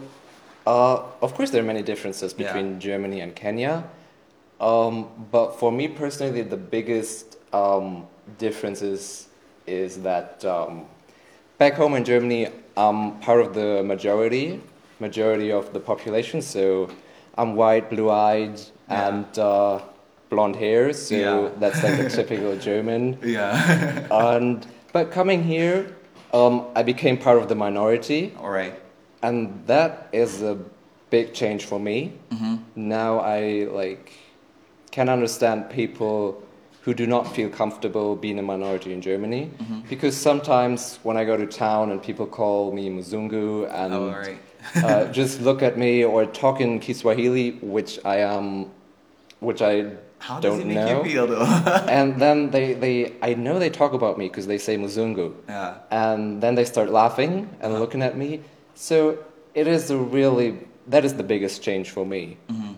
uh, 0.65 1.03
of 1.21 1.33
course, 1.33 1.49
there 1.49 1.61
are 1.63 1.65
many 1.65 1.81
differences 1.81 2.33
Yeah. 2.37 2.45
between 2.53 2.79
Germany 2.79 3.21
and 3.21 3.35
Kenya. 3.35 3.83
Um, 4.59 5.07
but 5.31 5.59
for 5.59 5.71
me 5.71 5.87
personally, 5.87 6.41
the 6.41 6.57
biggest 6.57 7.37
um, 7.53 8.07
difference 8.37 8.81
is, 8.81 9.27
is 9.65 10.01
that 10.03 10.43
um, 10.45 10.85
back 11.57 11.73
home 11.73 11.95
in 11.95 12.03
Germany, 12.03 12.47
I'm 12.75 13.19
part 13.19 13.41
of 13.41 13.53
the 13.53 13.83
majority, 13.83 14.61
majority 14.99 15.51
of 15.51 15.73
the 15.73 15.79
population. 15.79 16.41
So 16.41 16.89
I'm 17.37 17.55
white, 17.55 17.89
blue-eyed, 17.89 18.59
Yeah. 18.89 19.07
and 19.07 19.39
uh, 19.39 19.79
blonde 20.29 20.55
hair. 20.55 20.93
So 20.93 21.15
Yeah. 21.15 21.49
that's 21.59 21.81
like 21.83 21.99
a 21.99 22.09
typical 22.17 22.55
German. 22.57 23.17
Yeah. 23.23 24.07
And 24.11 24.65
but 24.93 25.11
coming 25.11 25.43
here, 25.43 25.95
um, 26.33 26.65
I 26.75 26.83
became 26.83 27.17
part 27.17 27.37
of 27.37 27.47
the 27.47 27.55
minority 27.55 28.33
All 28.39 28.49
right. 28.49 28.73
and 29.23 29.37
that 29.67 30.07
is 30.11 30.41
a 30.41 30.57
big 31.09 31.33
change 31.33 31.65
for 31.65 31.79
me. 31.79 32.13
Now 32.75 33.19
I 33.19 33.67
like 33.71 34.11
can 34.91 35.09
understand 35.09 35.69
people 35.69 36.41
who 36.83 36.93
do 36.93 37.05
not 37.05 37.23
feel 37.35 37.49
comfortable 37.49 38.15
being 38.15 38.39
a 38.39 38.41
minority 38.41 38.93
in 38.93 39.01
Germany 39.01 39.49
because 39.89 40.15
sometimes 40.15 40.99
when 41.03 41.17
I 41.17 41.25
go 41.25 41.35
to 41.37 41.45
town 41.45 41.91
and 41.91 42.01
people 42.01 42.25
call 42.25 42.71
me 42.71 42.89
Muzungu 42.89 43.67
and 43.73 43.93
Oh, 43.93 44.09
alright. 44.09 44.39
uh, 44.75 45.05
just 45.11 45.41
look 45.41 45.61
at 45.61 45.77
me 45.77 46.03
or 46.05 46.25
talk 46.25 46.61
in 46.61 46.79
Kiswahili, 46.79 47.51
which 47.61 47.99
I 48.05 48.17
am, 48.35 48.71
which 49.39 49.61
I 49.61 49.91
How 50.19 50.39
does 50.39 50.51
don't 50.51 50.61
it 50.61 50.67
make 50.67 50.75
know. 50.77 51.03
you 51.03 51.11
feel 51.11 51.27
though? 51.27 51.43
and 51.89 52.19
then 52.19 52.49
they, 52.51 52.73
they, 52.73 53.13
I 53.21 53.33
know 53.35 53.59
they 53.59 53.69
talk 53.69 53.93
about 53.93 54.17
me 54.17 54.27
because 54.27 54.47
they 54.47 54.57
say 54.57 54.77
Muzungu. 54.77 55.33
yeah. 55.47 55.77
And 55.91 56.41
then 56.41 56.55
they 56.55 56.65
start 56.65 56.89
laughing 56.89 57.49
and 57.59 57.73
looking 57.75 58.01
at 58.01 58.17
me. 58.17 58.41
So 58.75 59.23
it 59.53 59.67
is 59.67 59.89
a 59.91 59.97
really, 59.97 60.59
that 60.87 61.05
is 61.05 61.13
the 61.15 61.23
biggest 61.23 61.61
change 61.61 61.91
for 61.91 62.05
me. 62.05 62.37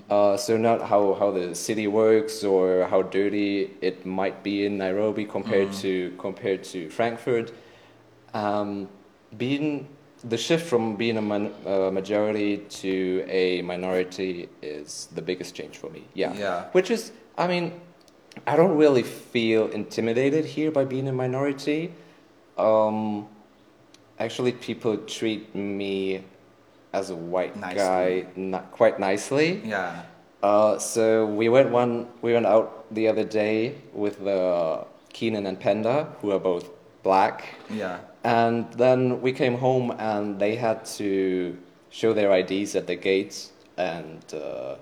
Uh, 0.10 0.36
so 0.36 0.58
not 0.58 0.82
how, 0.82 1.14
how 1.14 1.30
the 1.32 1.54
city 1.54 1.88
works 1.88 2.44
or 2.44 2.88
how 2.88 3.04
dirty 3.04 3.70
it 3.82 4.06
might 4.06 4.44
be 4.44 4.66
in 4.66 4.78
Nairobi 4.78 5.24
compared 5.24 5.72
to 5.74 6.16
compared 6.18 6.64
to 6.64 6.90
Frankfurt. 6.90 7.52
Um, 8.34 8.90
being 9.38 9.88
the 10.24 10.38
shift 10.38 10.66
from 10.66 10.96
being 10.96 11.18
a 11.18 11.22
uh, 11.22 11.92
majority 11.92 12.58
to 12.58 13.24
a 13.28 13.62
minority 13.62 14.50
is 14.62 15.08
the 15.14 15.22
biggest 15.22 15.56
change 15.56 15.78
for 15.78 15.90
me. 15.90 16.04
Yeah. 16.14 16.34
Yeah. 16.34 16.66
Which 16.72 16.92
is, 16.92 17.12
I 17.40 17.48
mean, 17.48 17.80
I 18.46 18.58
don't 18.58 18.78
really 18.78 19.04
feel 19.04 19.68
intimidated 19.68 20.44
here 20.46 20.72
by 20.72 20.84
being 20.84 21.08
a 21.08 21.14
minority. 21.14 21.94
Um, 22.58 23.30
actually, 24.20 24.52
people 24.52 24.98
treat 24.98 25.56
me 25.56 26.26
as 26.92 27.12
a 27.12 27.16
white 27.16 27.56
Nicely. 27.56 27.78
guy 27.78 28.26
not 28.36 28.72
quite 28.72 29.00
nicely. 29.00 29.62
Yeah. 29.64 30.04
Uh, 30.44 30.78
so 30.80 31.26
we 31.28 31.48
went 31.48 31.70
one. 31.70 32.08
We 32.22 32.34
went 32.34 32.46
out 32.46 32.94
the 32.94 33.08
other 33.08 33.24
day 33.24 33.76
with 33.94 34.24
the 34.24 34.86
Keenan 35.14 35.46
and 35.46 35.58
Penda, 35.58 36.14
who 36.22 36.32
are 36.32 36.40
both 36.40 36.70
black. 37.04 37.56
Yeah. 37.70 38.00
And 38.26 38.72
then 38.74 39.22
we 39.22 39.32
came 39.32 39.56
home 39.56 39.96
and 39.98 40.38
they 40.40 40.56
had 40.56 40.84
to 41.00 41.58
show 41.90 42.14
their 42.14 42.34
IDs 42.36 42.76
at 42.76 42.86
the 42.86 42.96
gates 42.96 43.52
and 43.78 44.22
uh, 44.34 44.76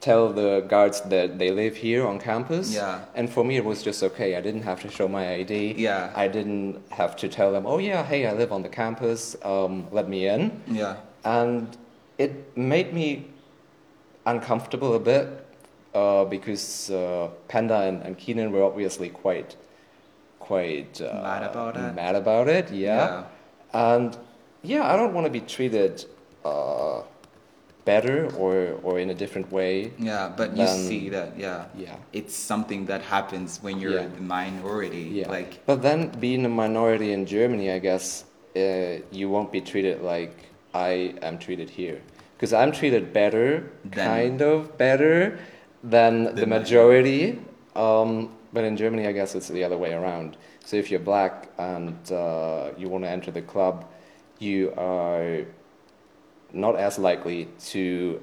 tell 0.00 0.32
the 0.32 0.64
guards 0.68 1.00
that 1.02 1.38
they 1.38 1.50
live 1.50 1.76
here 1.76 2.06
on 2.06 2.18
campus. 2.18 2.72
Yeah. 2.72 3.04
And 3.14 3.28
for 3.28 3.44
me, 3.44 3.56
it 3.56 3.64
was 3.64 3.82
just 3.82 4.02
okay. 4.02 4.36
I 4.36 4.40
didn't 4.40 4.62
have 4.62 4.80
to 4.82 4.90
show 4.90 5.08
my 5.08 5.34
ID. 5.34 5.74
Yeah. 5.76 6.12
I 6.14 6.28
didn't 6.28 6.80
have 6.90 7.16
to 7.16 7.28
tell 7.28 7.52
them, 7.52 7.66
oh, 7.66 7.78
yeah, 7.78 8.04
hey, 8.04 8.26
I 8.26 8.32
live 8.32 8.52
on 8.52 8.62
the 8.62 8.68
campus, 8.68 9.36
um, 9.42 9.88
let 9.90 10.08
me 10.08 10.28
in. 10.28 10.62
Yeah. 10.68 10.96
And 11.24 11.76
it 12.16 12.56
made 12.56 12.92
me 12.92 13.26
uncomfortable 14.26 14.94
a 14.94 15.00
bit 15.00 15.46
uh, 15.94 16.24
because 16.24 16.90
uh, 16.90 17.28
Panda 17.48 17.80
and, 17.80 18.02
and 18.02 18.16
Keenan 18.16 18.52
were 18.52 18.62
obviously 18.62 19.08
quite, 19.08 19.56
quite 20.38 21.00
uh, 21.00 21.20
Mad 21.22 21.42
about 21.50 21.76
it? 21.76 21.94
Mad 21.94 22.14
about 22.14 22.48
it, 22.48 22.70
yeah. 22.70 23.24
And 23.72 24.16
yeah, 24.62 24.92
I 24.92 24.96
don't 24.96 25.14
want 25.14 25.26
to 25.26 25.30
be 25.30 25.40
treated 25.40 26.04
uh, 26.44 27.02
better 27.92 28.18
or 28.42 28.54
or 28.86 28.94
in 29.02 29.08
a 29.10 29.16
different 29.22 29.48
way. 29.58 29.72
Yeah, 30.10 30.24
but 30.40 30.48
you 30.58 30.66
see 30.88 31.02
that, 31.16 31.30
yeah. 31.44 31.60
Yeah. 31.84 31.96
It's 32.18 32.34
something 32.52 32.80
that 32.90 33.02
happens 33.16 33.50
when 33.64 33.74
you're 33.80 33.98
Yeah. 34.00 34.16
the 34.18 34.24
minority. 34.38 35.06
Yeah. 35.20 35.36
Like, 35.38 35.50
but 35.70 35.78
then 35.88 36.00
being 36.26 36.42
a 36.50 36.52
minority 36.64 37.08
in 37.16 37.22
Germany, 37.36 37.66
I 37.78 37.80
guess 37.88 38.06
uh, 38.56 38.60
you 39.18 39.26
won't 39.34 39.50
be 39.58 39.60
treated 39.72 39.96
like 40.14 40.34
I 40.90 40.90
am 41.28 41.34
treated 41.46 41.68
here. 41.80 41.98
Because 42.34 42.52
I'm 42.60 42.72
treated 42.80 43.02
better, 43.22 43.48
Than- 43.96 44.06
kind 44.14 44.38
of 44.50 44.58
better 44.86 45.16
than 45.94 46.12
the, 46.24 46.32
The 46.42 46.46
majority. 46.58 47.22
Um, 47.74 48.10
but 48.54 48.62
in 48.70 48.74
Germany, 48.82 49.04
I 49.10 49.12
guess 49.18 49.30
it's 49.38 49.48
the 49.58 49.64
other 49.66 49.78
way 49.84 49.92
around. 50.00 50.36
So 50.68 50.76
if 50.82 50.86
you're 50.90 51.06
black 51.14 51.34
and 51.58 51.98
uh, 52.12 52.70
you 52.80 52.86
want 52.92 53.02
to 53.06 53.10
enter 53.16 53.30
the 53.40 53.42
club, 53.52 53.76
you 54.48 54.60
are 54.76 55.44
not 56.52 56.76
as 56.76 56.98
likely 56.98 57.48
to 57.66 58.22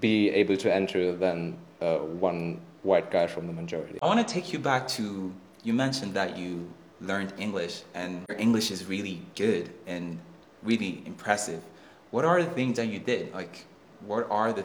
be 0.00 0.30
able 0.30 0.56
to 0.56 0.72
enter 0.72 1.14
than 1.14 1.56
uh, 1.80 1.96
one 1.98 2.60
white 2.82 3.10
guy 3.10 3.26
from 3.26 3.46
the 3.46 3.52
majority. 3.52 3.98
I 4.02 4.06
want 4.06 4.26
to 4.26 4.34
take 4.34 4.52
you 4.52 4.58
back 4.58 4.88
to 4.88 5.32
you 5.62 5.72
mentioned 5.74 6.14
that 6.14 6.36
you 6.36 6.68
learned 7.00 7.32
English 7.38 7.82
and 7.94 8.24
your 8.28 8.38
English 8.38 8.70
is 8.70 8.86
really 8.86 9.22
good 9.36 9.70
and 9.86 10.18
really 10.62 11.02
impressive. 11.06 11.62
What 12.10 12.24
are 12.24 12.42
the 12.42 12.50
things 12.50 12.76
that 12.76 12.86
you 12.86 12.98
did? 12.98 13.32
Like, 13.34 13.64
what 14.06 14.26
are 14.30 14.52
the 14.52 14.64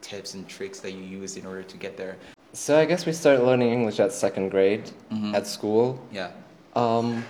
tips 0.00 0.34
and 0.34 0.46
tricks 0.48 0.80
that 0.80 0.92
you 0.92 1.02
used 1.02 1.36
in 1.38 1.46
order 1.46 1.62
to 1.62 1.76
get 1.76 1.96
there? 1.96 2.16
So 2.52 2.78
I 2.78 2.84
guess 2.84 3.04
we 3.06 3.12
started 3.12 3.42
learning 3.44 3.72
English 3.72 3.98
at 4.00 4.12
second 4.12 4.50
grade 4.50 4.90
Mhm. 5.10 5.34
at 5.34 5.46
school. 5.46 5.98
Yeah. 6.12 6.30
Um, 6.76 7.24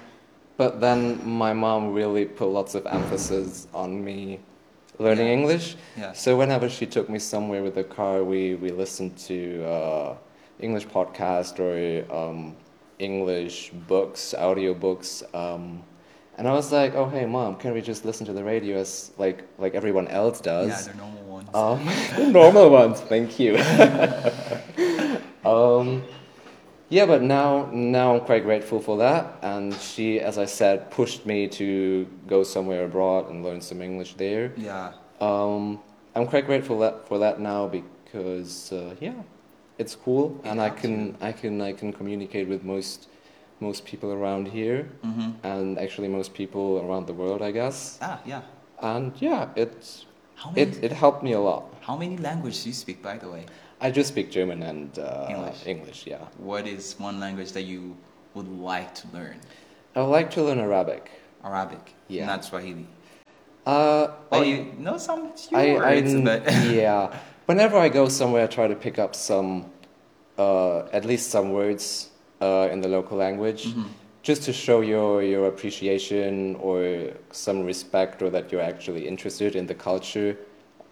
but 0.57 0.81
then 0.81 1.21
my 1.27 1.53
mom 1.53 1.93
really 1.95 2.25
put 2.25 2.47
lots 2.49 2.75
of 2.75 2.87
emphasis 2.87 3.67
on 3.75 4.05
me 4.05 4.41
learning 4.99 5.27
Yeah. 5.27 5.33
English. 5.33 5.77
Yeah. 5.97 6.13
So 6.13 6.37
whenever 6.37 6.69
she 6.69 6.87
took 6.87 7.09
me 7.09 7.19
somewhere 7.19 7.63
with 7.63 7.75
the 7.75 7.85
car, 7.85 8.23
we, 8.25 8.55
we 8.55 8.71
listened 8.71 9.17
to 9.29 9.65
uh, 9.65 10.17
English 10.61 10.87
podcast 10.87 11.59
or 11.59 12.05
um, 12.15 12.57
English 12.99 13.71
books, 13.89 14.35
audio 14.35 14.75
books. 14.75 15.23
Um, 15.35 15.83
and 16.37 16.49
I 16.49 16.53
was 16.53 16.73
like, 16.73 16.95
oh 16.95 17.09
hey 17.09 17.27
mom, 17.27 17.57
can 17.57 17.73
we 17.73 17.81
just 17.81 18.05
listen 18.05 18.27
to 18.27 18.33
the 18.33 18.43
radio 18.43 18.79
as 18.79 19.13
like 19.19 19.45
like 19.59 19.75
everyone 19.75 20.09
else 20.09 20.41
does? 20.41 20.69
Yeah, 20.69 20.83
they're 20.83 20.95
normal 20.95 21.23
ones. 21.25 21.49
Um, 21.55 22.33
normal 22.33 22.71
ones, 22.71 23.01
thank 23.01 23.39
you. 23.39 23.57
um, 25.45 26.03
yeah, 26.97 27.07
but 27.13 27.21
now 27.23 27.49
now 27.73 28.07
I'm 28.15 28.25
quite 28.31 28.45
grateful 28.51 28.81
for 28.89 28.97
that, 29.07 29.23
and 29.43 29.75
she, 29.91 30.07
as 30.29 30.37
I 30.39 30.47
said, 30.61 30.77
pushed 30.99 31.21
me 31.27 31.39
to 31.61 31.69
go 32.35 32.39
somewhere 32.55 32.83
abroad 32.91 33.23
and 33.31 33.37
learn 33.47 33.61
some 33.61 33.81
English 33.89 34.15
there. 34.25 34.47
yeah. 34.57 34.93
Um, 35.21 35.65
I'm 36.17 36.27
quite 36.35 36.47
grateful 36.47 36.77
that, 36.85 36.95
for 37.09 37.19
that 37.25 37.37
now 37.41 37.63
because 37.79 38.73
uh, 38.73 38.95
yeah, 39.07 39.19
it's 39.83 39.95
cool, 40.07 40.27
and 40.49 40.57
I 40.61 40.71
can 40.71 41.17
I 41.29 41.33
can 41.41 41.55
I 41.71 41.73
can 41.81 41.91
communicate 41.93 42.47
with 42.53 42.63
most 42.75 42.99
most 43.61 43.81
people 43.91 44.11
around 44.19 44.45
here, 44.59 44.81
Mm-hmm. 45.05 45.31
and 45.53 45.79
actually 45.85 46.09
most 46.19 46.31
people 46.41 46.67
around 46.85 47.05
the 47.11 47.17
world, 47.23 47.41
I 47.49 47.51
guess. 47.61 47.99
Ah, 48.03 48.19
yeah. 48.33 48.43
And 48.93 49.13
yeah, 49.29 49.49
it's 49.63 50.07
How 50.43 50.51
many, 50.51 50.63
it 50.63 50.85
it 50.87 50.93
helped 50.93 51.23
me 51.29 51.33
a 51.33 51.41
lot. 51.51 51.63
how 51.89 51.97
many 51.97 52.17
languages 52.29 52.63
do 52.65 52.69
you 52.71 52.75
speak, 52.85 52.99
by 53.11 53.17
the 53.23 53.29
way? 53.35 53.43
I 53.85 53.91
just 53.91 54.09
speak 54.09 54.31
German 54.31 54.63
and 54.63 54.99
uh, 54.99 55.27
English. 55.29 55.67
English, 55.67 56.07
yeah. 56.07 56.25
What 56.39 56.67
is 56.67 56.97
one 56.99 57.21
language 57.21 57.53
that 57.53 57.65
you 57.65 57.95
would 58.33 58.49
like 58.49 58.95
to 58.95 59.07
learn? 59.13 59.37
I 59.95 60.01
would 60.01 60.07
like 60.19 60.31
to 60.37 60.43
learn 60.43 60.59
Arabic. 60.59 61.11
Arabic, 61.45 61.93
Yeah. 62.09 62.25
not 62.25 62.47
Swahili. 62.47 62.87
Uh, 63.67 64.09
I- 64.33 64.43
you 64.43 64.73
know 64.79 64.97
some 64.97 65.35
few 65.35 65.59
I, 65.59 65.65
I, 65.77 66.01
words, 66.01 66.15
but 66.29 66.43
yeah. 66.83 67.15
Whenever 67.45 67.77
I 67.77 67.91
go 67.91 68.09
somewhere, 68.09 68.45
I 68.45 68.47
try 68.47 68.67
to 68.69 68.75
pick 68.75 68.99
up 68.99 69.15
some, 69.15 69.67
uh, 70.39 70.87
at 70.99 71.05
least 71.05 71.31
some 71.31 71.53
words 71.53 72.09
uh, 72.41 72.69
in 72.73 72.81
the 72.81 72.89
local 72.89 73.19
language, 73.19 73.67
Mhm. 73.67 73.85
just 74.23 74.43
to 74.45 74.53
show 74.55 74.81
your 74.81 75.23
your 75.23 75.45
appreciation 75.53 76.57
or 76.57 76.79
some 77.33 77.59
respect, 77.67 78.23
or 78.23 78.31
that 78.31 78.51
you're 78.51 78.65
actually 78.73 79.07
interested 79.07 79.55
in 79.57 79.67
the 79.67 79.75
culture 79.75 80.39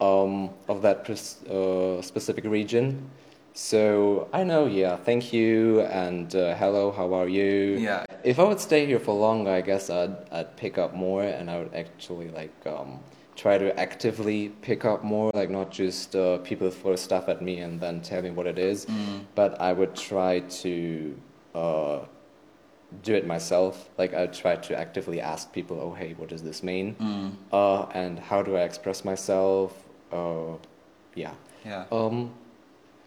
um, 0.07 0.51
of 0.69 0.83
that 0.83 1.09
uh, 1.11 2.03
specific 2.03 2.45
region. 2.45 3.11
So 3.55 4.29
I 4.33 4.45
know, 4.45 4.67
yeah. 4.67 4.97
Thank 4.97 5.33
you 5.33 5.81
and 5.83 6.35
uh, 6.35 6.55
hello. 6.57 6.91
How 6.91 7.13
are 7.15 7.29
you? 7.29 7.77
yeah, 7.79 8.05
If 8.25 8.39
I 8.39 8.45
would 8.45 8.61
stay 8.61 8.87
here 8.87 8.99
for 8.99 9.15
longer, 9.15 9.51
I 9.51 9.61
guess 9.61 9.91
I'd 9.91 10.17
I'd 10.33 10.57
pick 10.57 10.79
up 10.79 10.95
more, 10.95 11.23
and 11.23 11.51
I 11.51 11.59
would 11.59 11.75
actually 11.75 12.31
like 12.31 12.55
um, 12.67 13.01
try 13.37 13.59
to 13.59 13.69
actively 13.79 14.49
pick 14.63 14.85
up 14.87 15.05
more, 15.05 15.31
like 15.35 15.51
not 15.51 15.71
just 15.71 16.17
uh, 16.17 16.39
people 16.39 16.71
throw 16.71 16.97
stuff 16.97 17.29
at 17.29 17.43
me 17.43 17.55
and 17.61 17.79
then 17.79 18.01
tell 18.01 18.23
me 18.23 18.31
what 18.31 18.47
it 18.47 18.59
is, 18.59 18.87
Mm. 18.87 19.27
but 19.35 19.61
I 19.61 19.73
would 19.79 19.95
try 19.95 20.41
to 20.65 20.75
uh, 21.55 21.99
do 23.03 23.15
it 23.15 23.27
myself. 23.27 23.75
Like 23.99 24.15
I'd 24.15 24.33
try 24.33 24.57
to 24.57 24.73
actively 24.85 25.21
ask 25.21 25.53
people, 25.53 25.77
"Oh, 25.79 25.93
hey, 25.93 26.15
what 26.17 26.29
does 26.31 26.43
this 26.43 26.63
mean?" 26.63 26.95
Mm. 27.01 27.31
Uh, 27.53 27.83
and 28.03 28.19
how 28.19 28.41
do 28.43 28.57
I 28.57 28.63
express 28.71 29.05
myself? 29.05 29.71
Uh, 30.13 30.57
yeah. 31.15 31.33
yeah. 31.65 31.85
Um, 31.91 32.31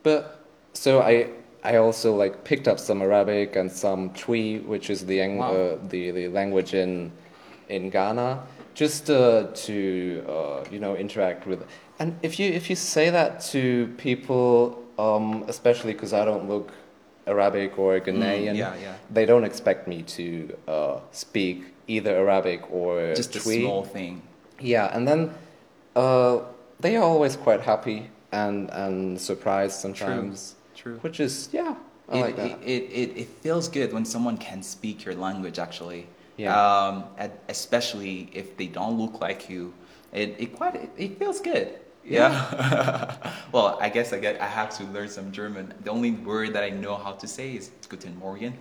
but 0.04 0.46
so 0.74 1.02
I 1.02 1.30
I 1.64 1.78
also 1.78 2.16
like 2.16 2.44
picked 2.44 2.68
up 2.68 2.80
some 2.80 3.02
Arabic 3.02 3.56
and 3.56 3.72
some 3.72 4.10
Twi, 4.12 4.58
which 4.66 4.90
is 4.90 5.06
the 5.06 5.22
ang- 5.22 5.38
Wow. 5.40 5.54
uh, 5.54 5.78
the 5.90 6.12
the 6.12 6.28
language 6.30 6.74
in 6.74 7.12
in 7.70 7.90
Ghana, 7.90 8.44
just 8.76 9.10
uh, 9.10 9.48
to 9.66 10.24
uh, 10.28 10.64
you 10.72 10.80
know 10.80 10.96
interact 10.96 11.48
with. 11.48 11.66
And 12.00 12.18
if 12.22 12.40
you 12.40 12.52
if 12.52 12.70
you 12.70 12.76
say 12.76 13.10
that 13.10 13.42
to 13.54 13.88
people, 13.98 14.78
um, 15.00 15.46
especially 15.48 15.94
because 15.94 16.14
I 16.14 16.26
don't 16.26 16.48
look 16.48 16.72
Arabic 17.28 17.80
or 17.80 18.00
Ghanaian, 18.00 18.54
Mm, 18.54 18.58
yeah, 18.58 18.76
yeah. 18.82 18.96
they 19.10 19.26
don't 19.26 19.44
expect 19.46 19.88
me 19.88 20.04
to 20.04 20.56
uh, 20.68 21.00
speak 21.12 21.64
either 21.88 22.16
Arabic 22.16 22.62
or 22.72 23.14
Just 23.16 23.36
a 23.36 23.40
Twi. 23.40 23.62
small 23.62 23.84
thing. 23.84 24.22
Yeah, 24.60 24.96
and 24.96 25.08
then 25.08 25.32
uh, 25.96 26.40
they 26.80 26.96
are 26.96 27.04
always 27.04 27.36
quite 27.36 27.62
happy 27.62 28.10
and 28.32 28.70
and 28.72 29.20
surprised 29.20 29.80
sometimes. 29.80 30.56
True. 30.76 30.98
Which 31.02 31.20
is 31.20 31.50
yeah, 31.52 31.76
I 32.10 32.18
it, 32.18 32.22
like 32.22 32.36
that. 32.36 32.52
It, 32.62 32.68
it, 32.68 32.84
it, 32.92 33.18
it 33.18 33.28
feels 33.42 33.68
good 33.70 33.94
when 33.94 34.06
someone 34.06 34.38
can 34.38 34.62
speak 34.62 35.06
your 35.06 35.16
language 35.16 35.60
actually. 35.60 36.08
Yeah. 36.38 36.52
Um, 36.52 37.06
especially 37.48 38.30
if 38.34 38.58
they 38.58 38.68
don't 38.68 38.98
look 39.00 39.22
like 39.22 39.50
you. 39.50 39.74
It, 40.12 40.36
it 40.38 40.56
quite 40.56 40.76
it, 40.76 40.90
it 40.98 41.18
feels 41.20 41.40
good. 41.40 41.80
Yeah. 42.04 43.16
well, 43.52 43.78
I 43.82 43.90
guess 43.90 44.14
I 44.14 44.20
get 44.20 44.40
I 44.42 44.46
have 44.46 44.70
to 44.78 44.84
learn 44.86 45.10
some 45.10 45.32
German. 45.32 45.74
The 45.84 45.92
only 45.92 46.12
word 46.12 46.54
that 46.54 46.64
I 46.64 46.70
know 46.70 46.96
how 46.96 47.14
to 47.14 47.28
say 47.28 47.56
is 47.56 47.72
Guten 47.90 48.16
Morgen. 48.18 48.54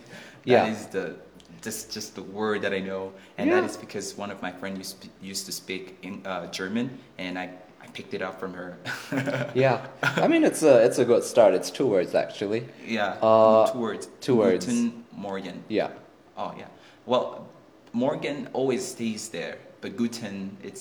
That 0.47 0.50
Yeah. 0.50 0.66
is 0.66 0.87
the 0.87 1.16
just 1.62 1.92
just 1.92 2.14
the 2.14 2.23
word 2.23 2.62
that 2.62 2.73
I 2.73 2.80
know, 2.80 3.12
and 3.38 3.50
that 3.50 3.62
Yeah. 3.62 3.71
is 3.71 3.76
because 3.76 4.16
one 4.16 4.30
of 4.30 4.40
my 4.42 4.52
friends 4.52 4.78
used, 4.78 5.09
used 5.23 5.47
to 5.47 5.52
speak 5.52 5.99
in 6.02 6.23
uh, 6.26 6.47
German, 6.50 6.99
and 7.18 7.38
I, 7.38 7.50
I 7.85 7.87
picked 7.93 8.14
it 8.14 8.23
up 8.23 8.41
from 8.41 8.55
her. 8.55 8.76
yeah, 9.55 9.87
I 10.03 10.26
mean 10.26 10.43
it's 10.45 10.62
a 10.62 10.85
it's 10.85 10.99
a 10.99 11.05
good 11.05 11.23
start. 11.25 11.55
It's 11.55 11.71
two 11.71 11.87
words 11.87 12.14
actually. 12.14 12.67
yeah. 12.87 13.17
Uh, 13.23 13.71
two 13.73 13.79
words. 13.79 14.09
two 14.21 14.37
words. 14.37 14.67
Guten 14.67 15.05
Morgen. 15.12 15.62
Yeah, 15.69 15.91
Oh 16.37 16.55
yeah. 16.59 16.67
Well, 17.07 17.47
Morgen 17.93 18.49
always 18.53 18.85
stays 18.85 19.29
there, 19.29 19.59
but 19.81 19.97
Guten 19.97 20.57
it's 20.62 20.81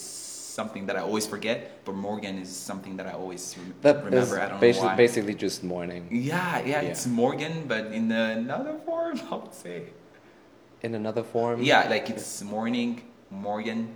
something 0.60 0.86
that 0.88 0.96
I 0.96 1.02
always 1.02 1.26
forget. 1.28 1.84
But 1.86 1.96
Morgen 1.96 2.38
is 2.40 2.50
something 2.56 2.96
that 2.98 3.08
I 3.08 3.14
always 3.14 3.56
rem- 3.58 3.76
that 3.82 4.04
remember. 4.06 4.40
I 4.40 4.50
don't 4.50 4.60
basically, 4.62 4.88
know 4.88 4.94
why. 4.94 4.96
basically 5.06 5.36
just 5.36 5.64
morning. 5.64 6.08
Yeah, 6.12 6.60
yeah, 6.60 6.82
Yeah. 6.82 6.90
it's 6.90 7.06
Morgen, 7.06 7.66
but 7.68 7.88
in 7.88 8.12
another 8.12 8.76
form, 8.86 9.20
I 9.32 9.36
would 9.36 9.54
say. 9.54 9.84
In 10.82 10.96
another 10.96 11.24
form. 11.24 11.62
Yeah, 11.62 11.88
like 11.90 12.10
it's 12.10 12.42
morning, 12.44 13.02
Morgen. 13.30 13.96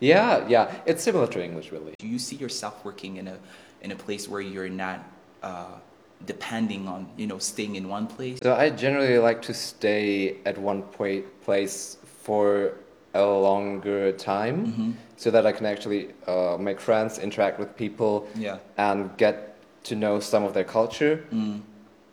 Yeah, 0.00 0.46
yeah. 0.48 0.70
It's 0.86 1.02
similar 1.02 1.26
to 1.28 1.42
English, 1.42 1.72
really. 1.72 1.92
Do 1.98 2.06
you 2.06 2.18
see 2.18 2.36
yourself 2.36 2.84
working 2.84 3.16
in 3.16 3.28
a 3.28 3.36
in 3.82 3.92
a 3.92 3.96
place 3.96 4.28
where 4.28 4.40
you're 4.40 4.68
not 4.68 5.00
uh, 5.42 5.78
depending 6.26 6.88
on 6.88 7.08
you 7.16 7.26
know 7.26 7.38
staying 7.38 7.76
in 7.76 7.88
one 7.88 8.06
place? 8.06 8.38
So 8.42 8.54
I 8.54 8.70
generally 8.70 9.18
like 9.18 9.42
to 9.42 9.54
stay 9.54 10.36
at 10.44 10.56
one 10.58 10.82
pla- 10.82 11.26
place 11.44 11.96
for 12.22 12.74
a 13.14 13.24
longer 13.24 14.12
time, 14.12 14.66
Mhm. 14.66 14.92
so 15.16 15.30
that 15.30 15.46
I 15.46 15.52
can 15.52 15.66
actually 15.66 16.08
uh, 16.26 16.56
make 16.58 16.78
friends, 16.80 17.18
interact 17.18 17.58
with 17.58 17.74
people, 17.76 18.26
Yeah. 18.36 18.58
and 18.76 19.16
get 19.16 19.54
to 19.84 19.94
know 19.96 20.20
some 20.20 20.44
of 20.44 20.52
their 20.52 20.64
culture, 20.64 21.24
Mm. 21.32 21.62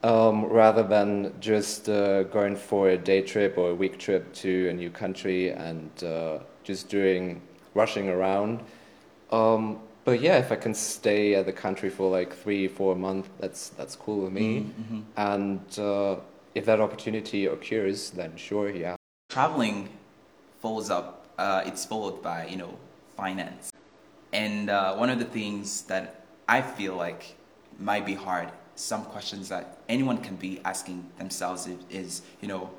um, 0.04 0.46
rather 0.46 0.84
than 0.84 1.34
just 1.42 1.90
uh, 1.90 2.24
going 2.24 2.56
for 2.56 2.90
a 2.90 2.98
day 2.98 3.22
trip 3.22 3.58
or 3.58 3.72
a 3.72 3.76
week 3.76 3.98
trip 4.00 4.34
to 4.44 4.70
a 4.70 4.74
new 4.74 4.90
country 4.90 5.50
and 5.52 5.90
uh, 6.04 6.40
just 6.64 6.88
doing 6.90 7.42
rushing 7.76 8.10
around. 8.10 8.62
Um, 9.32 9.80
but 10.06 10.22
yeah, 10.22 10.38
if 10.38 10.52
I 10.52 10.56
can 10.56 10.74
stay 10.74 11.36
at 11.36 11.46
the 11.46 11.54
country 11.54 11.90
for 11.90 12.10
like 12.10 12.34
three, 12.34 12.68
four 12.68 12.96
months, 12.96 13.30
that's 13.40 13.70
that's 13.70 13.96
cool 13.96 14.24
with 14.24 14.34
me. 14.34 14.50
Mhm, 14.62 14.72
mhm. 14.84 15.04
And 15.18 15.80
uh, 15.80 16.16
if 16.56 16.66
that 16.66 16.80
opportunity 16.80 17.46
occurs, 17.46 18.12
then 18.12 18.36
sure, 18.38 18.70
yeah. 18.70 18.96
traveling 19.30 19.90
follows 20.62 20.90
up 20.90 21.26
uh, 21.38 21.62
it's 21.66 21.86
followed 21.86 22.22
by 22.22 22.48
you 22.48 22.58
know 22.58 22.74
finance 23.18 23.72
and 24.34 24.70
uh, 24.70 24.96
one 24.96 25.10
of 25.10 25.20
the 25.20 25.26
things 25.26 25.84
that 25.84 26.06
i 26.48 26.62
feel 26.62 26.96
like 26.96 27.36
might 27.80 28.06
be 28.06 28.14
hard 28.14 28.50
some 28.76 29.04
questions 29.06 29.50
that 29.50 29.78
anyone 29.88 30.18
can 30.18 30.36
be 30.36 30.60
asking 30.66 31.06
themselves 31.18 31.68
is, 31.68 31.78
is 31.90 32.22
you 32.42 32.48
know 32.48 32.70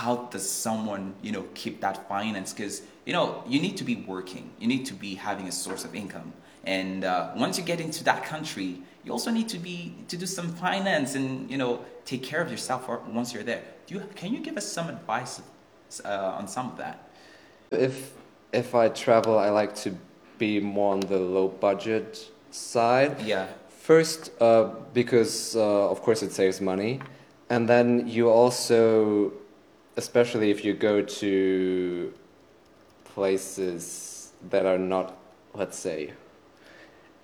how 0.00 0.28
does 0.32 0.48
someone 0.48 1.14
you 1.22 1.32
know 1.32 1.44
keep 1.54 1.80
that 1.80 2.08
finance? 2.08 2.52
Because 2.52 2.82
you 3.06 3.12
know 3.12 3.42
you 3.46 3.60
need 3.60 3.76
to 3.76 3.84
be 3.84 3.96
working. 4.14 4.50
You 4.60 4.68
need 4.68 4.84
to 4.86 4.94
be 4.94 5.14
having 5.14 5.46
a 5.48 5.52
source 5.52 5.84
of 5.84 5.94
income. 5.94 6.32
And 6.64 7.04
uh, 7.04 7.32
once 7.36 7.58
you 7.58 7.64
get 7.64 7.80
into 7.80 8.02
that 8.04 8.24
country 8.24 8.80
you 9.04 9.12
also 9.12 9.30
need 9.30 9.48
to 9.50 9.58
be 9.58 9.94
to 10.08 10.16
do 10.16 10.26
some 10.26 10.48
finance 10.48 11.14
and 11.14 11.50
you 11.50 11.58
know 11.58 11.80
take 12.04 12.22
care 12.22 12.40
of 12.40 12.50
yourself 12.50 12.88
once 13.08 13.32
you're 13.32 13.42
there. 13.42 13.62
Do 13.86 13.94
you, 13.94 14.02
can 14.14 14.32
you 14.32 14.40
give 14.40 14.56
us 14.56 14.66
some 14.66 14.88
advice 14.88 15.42
uh, 16.04 16.38
on 16.38 16.48
some 16.48 16.70
of 16.70 16.76
that? 16.78 16.96
If 17.70 18.14
if 18.52 18.74
I 18.74 18.88
travel, 18.88 19.38
I 19.38 19.50
like 19.50 19.74
to 19.84 19.94
be 20.38 20.60
more 20.60 20.94
on 20.94 21.00
the 21.00 21.18
low 21.18 21.48
budget 21.48 22.30
side. 22.50 23.20
yeah. 23.20 23.46
First, 23.68 24.30
uh, 24.40 24.70
because 24.94 25.54
uh, 25.54 25.90
of 25.90 26.00
course 26.00 26.22
it 26.22 26.32
saves 26.32 26.58
money, 26.58 27.00
and 27.50 27.68
then 27.68 28.08
you 28.08 28.30
also, 28.30 29.30
especially 29.96 30.50
if 30.50 30.64
you 30.64 30.74
go 30.74 31.00
to 31.02 32.12
places 33.04 34.32
that 34.50 34.66
are 34.66 34.78
not, 34.78 35.16
let's 35.54 35.78
say, 35.78 36.12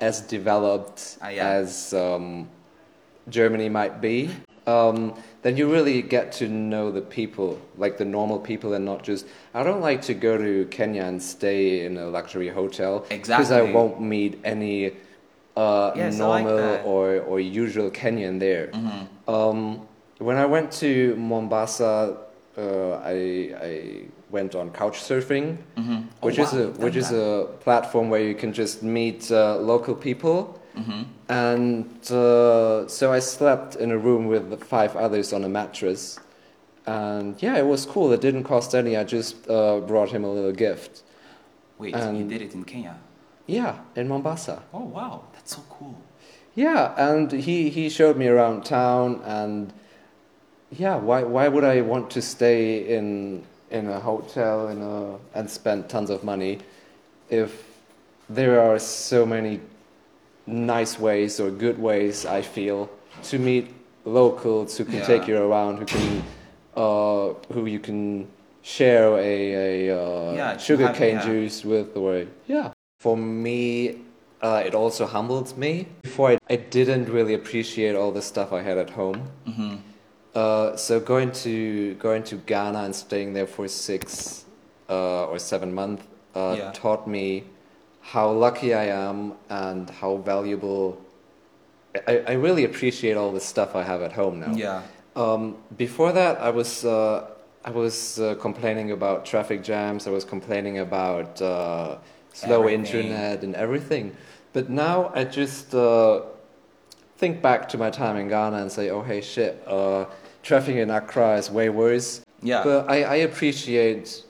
as 0.01 0.21
developed 0.23 1.19
Ah, 1.21 1.29
yeah. 1.29 1.49
as 1.49 1.93
um, 1.93 2.49
Germany 3.29 3.69
might 3.69 4.01
be, 4.01 4.31
um, 4.67 5.15
then 5.43 5.57
you 5.57 5.71
really 5.71 6.01
get 6.03 6.33
to 6.33 6.49
know 6.49 6.91
the 6.91 7.01
people, 7.03 7.59
like 7.77 7.99
the 7.99 8.05
normal 8.05 8.39
people, 8.39 8.73
and 8.75 8.85
not 8.85 9.03
just. 9.03 9.27
I 9.55 9.63
don't 9.63 9.81
like 9.81 10.03
to 10.03 10.15
go 10.15 10.39
to 10.39 10.67
Kenya 10.71 11.03
and 11.05 11.23
stay 11.23 11.85
in 11.85 11.97
a 11.97 12.07
luxury 12.07 12.49
hotel 12.49 13.05
because 13.09 13.51
I 13.51 13.63
won't 13.63 14.01
meet 14.01 14.41
any 14.45 14.93
uh, 15.57 15.93
Yes, 15.97 16.21
I 16.21 16.27
like 16.27 16.45
normal 16.45 16.81
or, 16.85 17.21
or 17.21 17.41
usual 17.41 17.91
Kenyan 17.91 18.39
there. 18.39 18.69
Mhm. 18.69 19.07
Um, 19.29 19.89
when 20.19 20.37
I 20.37 20.47
went 20.47 20.71
to 20.73 21.17
Mombasa, 21.17 22.17
uh, 22.61 23.01
I, 23.05 23.55
I 23.71 24.03
went 24.31 24.55
on 24.55 24.71
couch 24.71 24.99
surfing, 25.09 25.57
Mhm. 25.77 26.05
Oh, 26.23 26.27
which 26.27 26.39
wow, 26.39 26.45
is 26.45 26.53
a 26.53 26.67
which 26.85 26.97
is 26.97 27.11
a 27.13 27.47
platform 27.65 28.11
where 28.11 28.23
you 28.23 28.35
can 28.35 28.53
just 28.53 28.83
meet 28.83 29.31
uh, 29.31 29.57
local 29.73 29.95
people. 29.95 30.39
Mhm. 30.77 31.05
And 31.29 31.87
uh, 32.11 32.87
so 32.89 33.13
I 33.13 33.21
slept 33.21 33.77
in 33.77 33.91
a 33.91 33.99
room 33.99 34.27
with 34.29 34.63
five 34.65 34.97
others 34.97 35.33
on 35.33 35.45
a 35.45 35.49
mattress. 35.49 36.19
And 36.87 37.35
yeah, 37.43 37.57
it 37.59 37.67
was 37.67 37.87
cool. 37.87 38.13
It 38.13 38.21
didn't 38.21 38.45
cost 38.45 38.75
any. 38.75 38.97
I 38.97 39.05
just 39.05 39.37
uh, 39.49 39.81
brought 39.81 40.11
him 40.11 40.25
a 40.25 40.31
little 40.33 40.53
gift. 40.67 41.03
wait 41.79 41.95
you 42.19 42.25
did 42.29 42.43
it 42.43 42.53
in 42.55 42.63
kenya 42.65 42.95
Yeah, 43.47 43.75
in 43.97 44.07
Mombasa. 44.09 44.57
oh 44.75 44.85
wow 44.97 45.15
that's 45.35 45.53
so 45.57 45.63
cool 45.79 45.95
Yeah, 46.55 46.83
and 47.09 47.33
he, 47.33 47.71
he 47.71 47.89
showed 47.89 48.17
me 48.23 48.27
around 48.35 48.65
town, 48.65 49.09
and 49.25 49.73
yeah, 50.71 50.97
why 50.97 51.23
why 51.25 51.49
would 51.49 51.65
I 51.65 51.81
want 51.81 52.11
to 52.13 52.23
stay 52.23 52.97
in 52.97 53.43
in 53.71 53.87
a 53.89 54.01
hotel 54.01 54.69
in 54.69 54.83
a 54.83 55.19
and 55.39 55.49
spend 55.51 55.89
tons 55.89 56.11
of 56.11 56.25
money 56.25 56.59
if 57.29 57.67
there 58.29 58.61
are 58.61 58.79
so 58.79 59.25
many 59.27 59.61
nice 60.47 60.99
ways 60.99 61.41
or 61.41 61.51
good 61.51 61.79
ways 61.79 62.27
I 62.27 62.43
feel 62.43 62.89
to 63.25 63.39
meet 63.39 63.73
locals 64.05 64.77
who 64.79 64.85
can 64.85 64.97
Yeah. 65.01 65.07
take 65.07 65.29
you 65.29 65.37
around, 65.39 65.79
who 65.79 65.85
can 65.87 66.23
uh, 66.77 67.35
who 67.53 67.67
you 67.67 67.79
can 67.81 68.27
share 68.63 69.09
a 69.19 69.89
a 69.91 69.99
uh, 69.99 70.35
Yeah, 70.35 70.57
sugar 70.57 70.87
have- 70.87 70.97
cane 70.97 71.17
yeah. 71.17 71.25
juice 71.27 71.65
with 71.65 71.97
or 71.97 72.27
yeah. 72.47 72.71
For 73.01 73.17
me, 73.17 73.97
uh, 74.43 74.63
it 74.67 74.75
also 74.75 75.07
humbled 75.07 75.57
me. 75.57 75.87
Before, 76.03 76.33
I, 76.33 76.39
I 76.51 76.57
didn't 76.57 77.09
really 77.09 77.33
appreciate 77.35 77.95
all 77.97 78.13
the 78.13 78.21
stuff 78.23 78.53
I 78.53 78.61
had 78.63 78.77
at 78.79 78.91
home. 78.91 79.21
hmm 79.47 79.77
Uh, 80.35 80.77
so 80.77 81.01
going 81.01 81.33
to 81.33 81.95
going 81.95 82.23
to 82.23 82.37
Ghana 82.37 82.85
and 82.85 82.95
staying 82.95 83.33
there 83.35 83.47
for 83.49 83.67
six 83.67 84.45
uh, 84.89 85.27
or 85.27 85.39
seven 85.39 85.75
months 85.75 86.05
uh, 86.35 86.55
Yeah. 86.57 86.71
taught 86.73 87.07
me 87.09 87.45
how 88.01 88.31
lucky 88.31 88.73
I 88.75 88.85
am 88.87 89.35
and 89.49 89.91
how 89.91 90.17
valuable. 90.19 90.99
I, 92.07 92.19
I 92.29 92.33
really 92.35 92.65
appreciate 92.65 93.17
all 93.17 93.33
the 93.33 93.41
stuff 93.41 93.75
I 93.75 93.83
have 93.83 94.03
at 94.03 94.13
home 94.13 94.39
now. 94.41 94.55
yeah 94.57 94.83
Um, 95.17 95.57
before 95.77 96.13
that, 96.13 96.39
I 96.41 96.51
was 96.51 96.85
uh, 96.85 97.27
I 97.65 97.71
was 97.71 98.19
uh, 98.21 98.37
complaining 98.41 98.93
about 98.93 99.27
traffic 99.27 99.63
jams. 99.65 100.07
I 100.07 100.11
was 100.11 100.25
complaining 100.25 100.79
about 100.79 101.43
uh, 101.43 101.99
slow 102.33 102.61
Everything. 102.63 102.81
internet 102.85 103.43
and 103.43 103.55
everything. 103.57 104.15
But 104.53 104.71
now 104.71 105.11
I 105.15 105.25
just 105.25 105.75
uh, 105.75 106.21
think 107.19 107.43
back 107.43 107.69
to 107.71 107.77
my 107.79 107.91
time 107.91 108.17
in 108.17 108.29
Ghana 108.29 108.57
and 108.63 108.71
say, 108.73 108.89
"Oh, 108.91 109.03
hey, 109.03 109.21
shit! 109.21 109.55
Uh, 109.67 110.05
traffic 110.43 110.77
in 110.77 110.91
Accra 110.91 111.37
is 111.37 111.51
way 111.51 111.69
worse." 111.69 112.23
yeah 112.43 112.65
But 112.65 112.91
I, 112.91 113.03
I 113.05 113.17
appreciate 113.17 114.25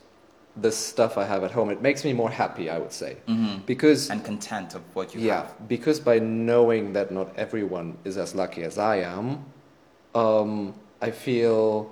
the 0.55 0.71
stuff 0.71 1.17
I 1.17 1.25
have 1.25 1.43
at 1.43 1.51
home. 1.51 1.69
It 1.69 1.81
makes 1.81 2.03
me 2.03 2.13
more 2.13 2.29
happy, 2.29 2.69
I 2.69 2.77
would 2.77 2.91
say, 2.91 3.17
hmm 3.27 3.57
because 3.65 4.09
and 4.09 4.23
content 4.23 4.75
of 4.75 4.81
what 4.95 5.13
you 5.13 5.21
yeah, 5.21 5.43
have 5.43 5.67
because 5.67 5.99
by 5.99 6.19
knowing 6.19 6.93
that 6.93 7.11
not 7.11 7.27
everyone 7.37 7.97
is 8.03 8.17
as 8.17 8.35
lucky 8.35 8.63
as 8.63 8.77
I 8.77 8.97
am, 8.97 9.45
um, 10.15 10.73
I 11.01 11.11
feel. 11.11 11.91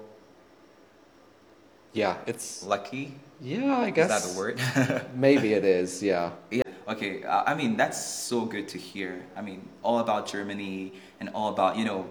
Yeah, 1.93 2.17
it's 2.27 2.63
lucky 2.63 3.13
yeah. 3.41 3.77
I 3.77 3.89
guess 3.89 4.11
is 4.11 4.35
that 4.35 4.35
a 4.35 4.37
word 4.37 4.61
maybe 5.15 5.53
it 5.53 5.65
is. 5.65 6.03
Yeah, 6.03 6.31
Yeah. 6.51 6.63
Okay. 6.87 7.23
Uh, 7.23 7.43
I 7.45 7.53
mean, 7.53 7.77
that's 7.77 8.03
so 8.03 8.45
good 8.45 8.67
to 8.69 8.77
hear. 8.77 9.25
I 9.35 9.41
mean, 9.41 9.67
all 9.83 9.99
about 9.99 10.27
Germany 10.27 10.93
and 11.19 11.29
all 11.33 11.49
about 11.49 11.77
you 11.77 11.85
know 11.85 12.05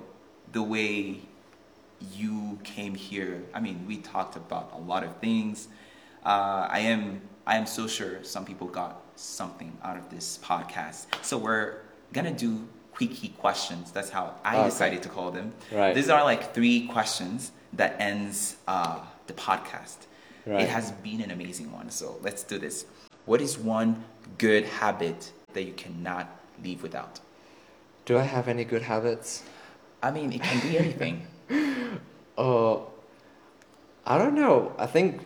the 0.53 0.63
way 0.63 1.21
you 2.13 2.59
came 2.65 2.95
here. 2.95 3.43
I 3.55 3.61
mean, 3.61 3.85
we 3.87 3.99
talked 3.99 4.37
about 4.37 4.73
a 4.75 4.79
lot 4.81 5.05
of 5.05 5.17
things. 5.19 5.69
Uh, 6.25 6.67
I 6.69 6.81
am 6.81 7.21
I 7.47 7.57
am 7.57 7.67
so 7.67 7.87
sure 7.87 8.23
some 8.25 8.45
people 8.45 8.67
got 8.67 9.01
something 9.17 9.77
out 9.83 9.97
of 9.97 10.11
this 10.11 10.39
podcast. 10.43 11.07
So 11.23 11.39
we're 11.39 11.77
gonna 12.13 12.33
do 12.35 12.69
quickie 12.93 13.29
questions. 13.39 13.91
That's 13.93 14.11
how 14.11 14.35
I 14.45 14.57
Okay. 14.59 14.65
decided 14.69 15.03
to 15.05 15.09
call 15.09 15.31
them. 15.31 15.53
Right. 15.73 15.95
These 15.95 16.09
are 16.11 16.23
like 16.25 16.53
three 16.55 16.87
questions 16.89 17.53
that 17.73 17.97
ends 18.01 18.57
uh, 18.67 19.01
the 19.27 19.33
podcast. 19.35 19.97
Right. 20.47 20.63
It 20.63 20.69
has 20.69 20.93
been 20.93 21.21
an 21.21 21.31
amazing 21.31 21.71
one. 21.73 21.91
So 21.91 22.19
let's 22.23 22.43
do 22.43 22.59
this. 22.59 22.85
What 23.25 23.41
is 23.41 23.59
one 23.59 24.05
good 24.39 24.65
habit 24.65 25.33
that 25.55 25.63
you 25.63 25.73
cannot 25.73 26.27
leave 26.63 26.83
without? 26.83 27.21
Do 28.05 28.19
I 28.19 28.23
have 28.23 28.49
any 28.49 28.65
good 28.65 28.83
habits? 28.83 29.43
I 30.03 30.11
mean, 30.11 30.33
it 30.33 30.43
can 30.43 30.61
be 30.61 30.79
anything. 30.79 31.27
Uh, 32.39 32.77
I 34.07 34.17
don't 34.17 34.35
know. 34.35 34.73
I 34.79 34.87
think 34.87 35.23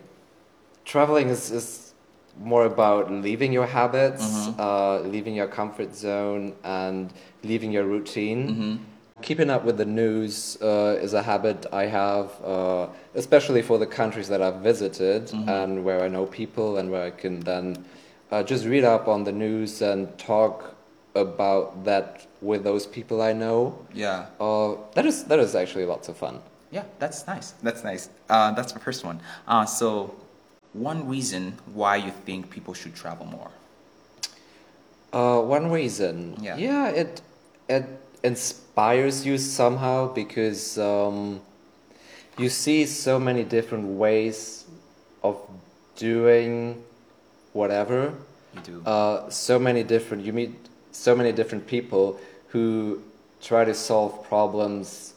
traveling 0.83 1.29
is, 1.29 1.51
is 1.51 1.93
more 2.39 2.65
about 2.65 3.11
leaving 3.11 3.53
your 3.53 3.67
habits, 3.67 4.23
Mhm. 4.23 4.55
uh, 4.59 4.99
leaving 5.01 5.35
your 5.35 5.47
comfort 5.47 5.95
zone, 5.95 6.53
and 6.63 7.13
leaving 7.43 7.71
your 7.71 7.83
routine. 7.85 8.47
hmm 8.47 8.75
Keeping 9.21 9.49
up 9.51 9.63
with 9.63 9.77
the 9.77 9.85
news 9.85 10.57
uh, 10.61 10.97
is 10.99 11.13
a 11.13 11.21
habit 11.21 11.67
I 11.71 11.85
have, 11.85 12.31
uh, 12.43 12.87
especially 13.15 13.61
for 13.61 13.77
the 13.77 13.85
countries 13.85 14.27
that 14.27 14.41
I've 14.41 14.61
visited 14.63 15.27
Mhm. 15.27 15.47
and 15.47 15.85
where 15.85 16.01
I 16.03 16.07
know 16.09 16.25
people 16.25 16.77
and 16.77 16.89
where 16.91 17.05
I 17.05 17.11
can 17.11 17.39
then 17.41 17.85
uh, 18.31 18.41
just 18.43 18.65
read 18.65 18.83
up 18.83 19.07
on 19.07 19.23
the 19.23 19.31
news 19.31 19.81
and 19.83 20.07
talk 20.17 20.72
about 21.15 21.85
that 21.85 22.27
with 22.41 22.63
those 22.63 22.85
people 22.85 23.21
I 23.21 23.33
know. 23.33 23.77
Yeah. 23.93 24.27
Uh, 24.39 24.75
that 24.95 25.05
is 25.05 25.23
that 25.25 25.39
is 25.39 25.55
actually 25.55 25.85
lots 25.85 26.09
of 26.09 26.17
fun. 26.17 26.41
Yeah, 26.71 26.83
that's 26.99 27.27
nice. 27.27 27.51
That's 27.61 27.83
nice. 27.83 28.09
Uh, 28.29 28.51
that's 28.51 28.73
the 28.73 28.79
first 28.79 29.05
one. 29.05 29.21
Uh, 29.47 29.65
so, 29.65 30.15
one 30.73 31.07
reason 31.07 31.57
why 31.73 31.97
you 31.97 32.11
think 32.25 32.49
people 32.49 32.73
should 32.73 32.95
travel 32.95 33.27
more. 33.27 33.51
Uh, 35.13 35.39
one 35.41 35.69
reason. 35.69 36.35
Yeah. 36.41 36.57
Yeah, 36.57 36.89
it 36.89 37.21
it 37.69 37.85
inspires 38.23 39.25
you 39.25 39.37
somehow 39.37 40.11
because 40.13 40.79
um, 40.79 41.41
you 42.37 42.49
see 42.49 42.87
so 42.87 43.19
many 43.19 43.43
different 43.43 43.85
ways 43.85 44.65
of 45.21 45.37
doing 45.95 46.83
whatever. 47.53 48.13
You 48.55 48.61
do. 48.61 48.81
Uh, 48.83 49.29
so 49.29 49.59
many 49.59 49.83
different. 49.83 50.25
You 50.25 50.33
meet 50.33 50.55
so 50.93 51.15
many 51.15 51.31
different 51.31 51.67
people 51.67 52.17
who 52.49 53.01
try 53.41 53.65
to 53.65 53.73
solve 53.73 54.23
problems 54.23 55.13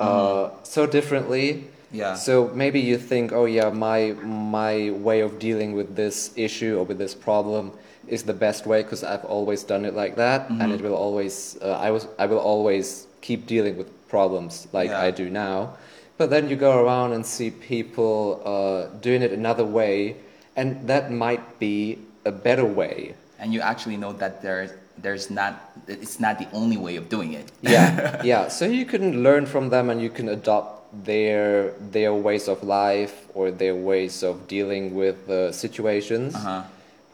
uh, 0.00 0.50
so 0.62 0.86
differently. 0.86 1.64
Yeah. 1.90 2.14
So 2.14 2.50
maybe 2.54 2.80
you 2.80 2.98
think, 2.98 3.32
oh 3.32 3.46
yeah, 3.46 3.70
my 3.70 4.12
my 4.22 4.90
way 4.90 5.20
of 5.20 5.38
dealing 5.38 5.72
with 5.72 5.96
this 5.96 6.30
issue 6.36 6.76
or 6.78 6.84
with 6.84 6.98
this 6.98 7.14
problem 7.14 7.72
is 8.06 8.22
the 8.24 8.34
best 8.34 8.66
way 8.66 8.82
because 8.82 9.02
I've 9.04 9.24
always 9.24 9.64
done 9.64 9.84
it 9.84 9.94
like 9.94 10.16
that, 10.16 10.48
and 10.50 10.60
Mhm. 10.72 10.74
it 10.74 10.80
will 10.82 10.94
always 10.94 11.56
uh, 11.62 11.78
I 11.86 11.90
was 11.90 12.06
I 12.18 12.26
will 12.26 12.38
always 12.40 13.06
keep 13.20 13.46
dealing 13.46 13.76
with 13.78 13.88
problems 14.08 14.68
like 14.72 14.90
Yeah. 14.90 15.00
I 15.06 15.10
do 15.10 15.30
now. 15.30 15.76
But 16.18 16.30
then 16.30 16.48
you 16.50 16.56
go 16.56 16.82
around 16.84 17.12
and 17.12 17.24
see 17.24 17.50
people 17.50 18.42
uh, 18.44 18.90
doing 19.00 19.22
it 19.22 19.32
another 19.32 19.64
way, 19.64 20.16
and 20.56 20.86
that 20.88 21.10
might 21.10 21.58
be 21.58 21.98
a 22.24 22.32
better 22.32 22.64
way. 22.66 23.14
and 23.40 23.54
you 23.54 23.60
actually 23.62 23.96
know 23.96 24.12
that 24.12 24.42
there, 24.42 24.66
there's 25.02 25.30
not, 25.30 25.52
it's 25.86 26.18
not 26.20 26.38
the 26.38 26.48
only 26.52 26.76
way 26.76 26.96
of 26.96 27.08
doing 27.08 27.32
it. 27.40 27.46
yeah 27.62 28.22
yeah 28.32 28.48
so 28.48 28.64
you 28.66 28.84
can 28.84 29.22
learn 29.22 29.44
from 29.46 29.68
them 29.70 29.90
and 29.90 30.00
you 30.00 30.10
can 30.10 30.28
adopt 30.28 30.70
their 31.04 31.72
their 31.96 32.12
ways 32.14 32.48
of 32.48 32.62
life 32.62 33.14
or 33.34 33.50
their 33.50 33.74
ways 33.90 34.22
of 34.22 34.34
dealing 34.48 34.94
with 34.94 35.18
uh, 35.30 35.52
situations 35.52 36.34
Uh-huh. 36.34 36.62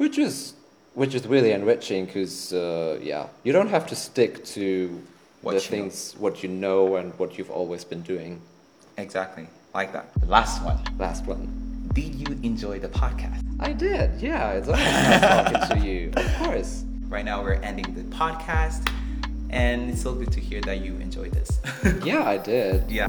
which 0.03 0.17
is 0.19 0.55
which 0.95 1.13
is 1.19 1.27
really 1.27 1.51
enriching 1.61 2.07
because 2.07 2.53
uh, 2.53 2.99
yeah 3.03 3.27
you 3.47 3.53
don't 3.53 3.71
have 3.77 3.87
to 3.93 3.97
stick 3.97 4.45
to 4.57 4.65
What 5.43 5.53
the 5.57 5.61
you 5.61 5.65
know. 5.65 5.71
things 5.75 6.15
what 6.25 6.35
you 6.43 6.49
know 6.65 6.97
and 6.99 7.13
what 7.19 7.31
you've 7.37 7.51
always 7.61 7.85
been 7.85 8.03
doing 8.03 8.41
Exactly. 8.97 9.47
Like 9.75 9.93
that. 9.93 10.07
The 10.21 10.31
last 10.39 10.63
one. 10.63 10.79
last 10.99 11.27
one 11.27 11.43
Did 11.99 12.15
you 12.23 12.31
enjoy 12.51 12.79
the 12.79 12.89
podcast? 13.03 13.41
i 13.69 13.73
did 13.73 14.09
yeah 14.29 14.57
it's 14.57 14.69
always 14.69 14.85
nice 14.85 15.21
talking 15.35 15.63
to 15.73 15.79
you 15.89 16.01
of 16.23 16.27
course 16.43 16.73
Right 17.09 17.25
now, 17.25 17.43
we're 17.43 17.55
ending 17.55 17.95
the 17.95 18.03
podcast, 18.17 18.89
and 19.51 19.91
it's 19.91 20.03
so 20.03 20.15
good 20.15 20.33
to 20.33 20.41
hear 20.41 20.61
that 20.63 20.81
you 20.81 20.97
enjoyed 20.97 21.33
this. 21.33 21.61
yeah 22.05 22.25
i 22.25 22.37
did 22.37 22.91
yeah. 22.91 23.07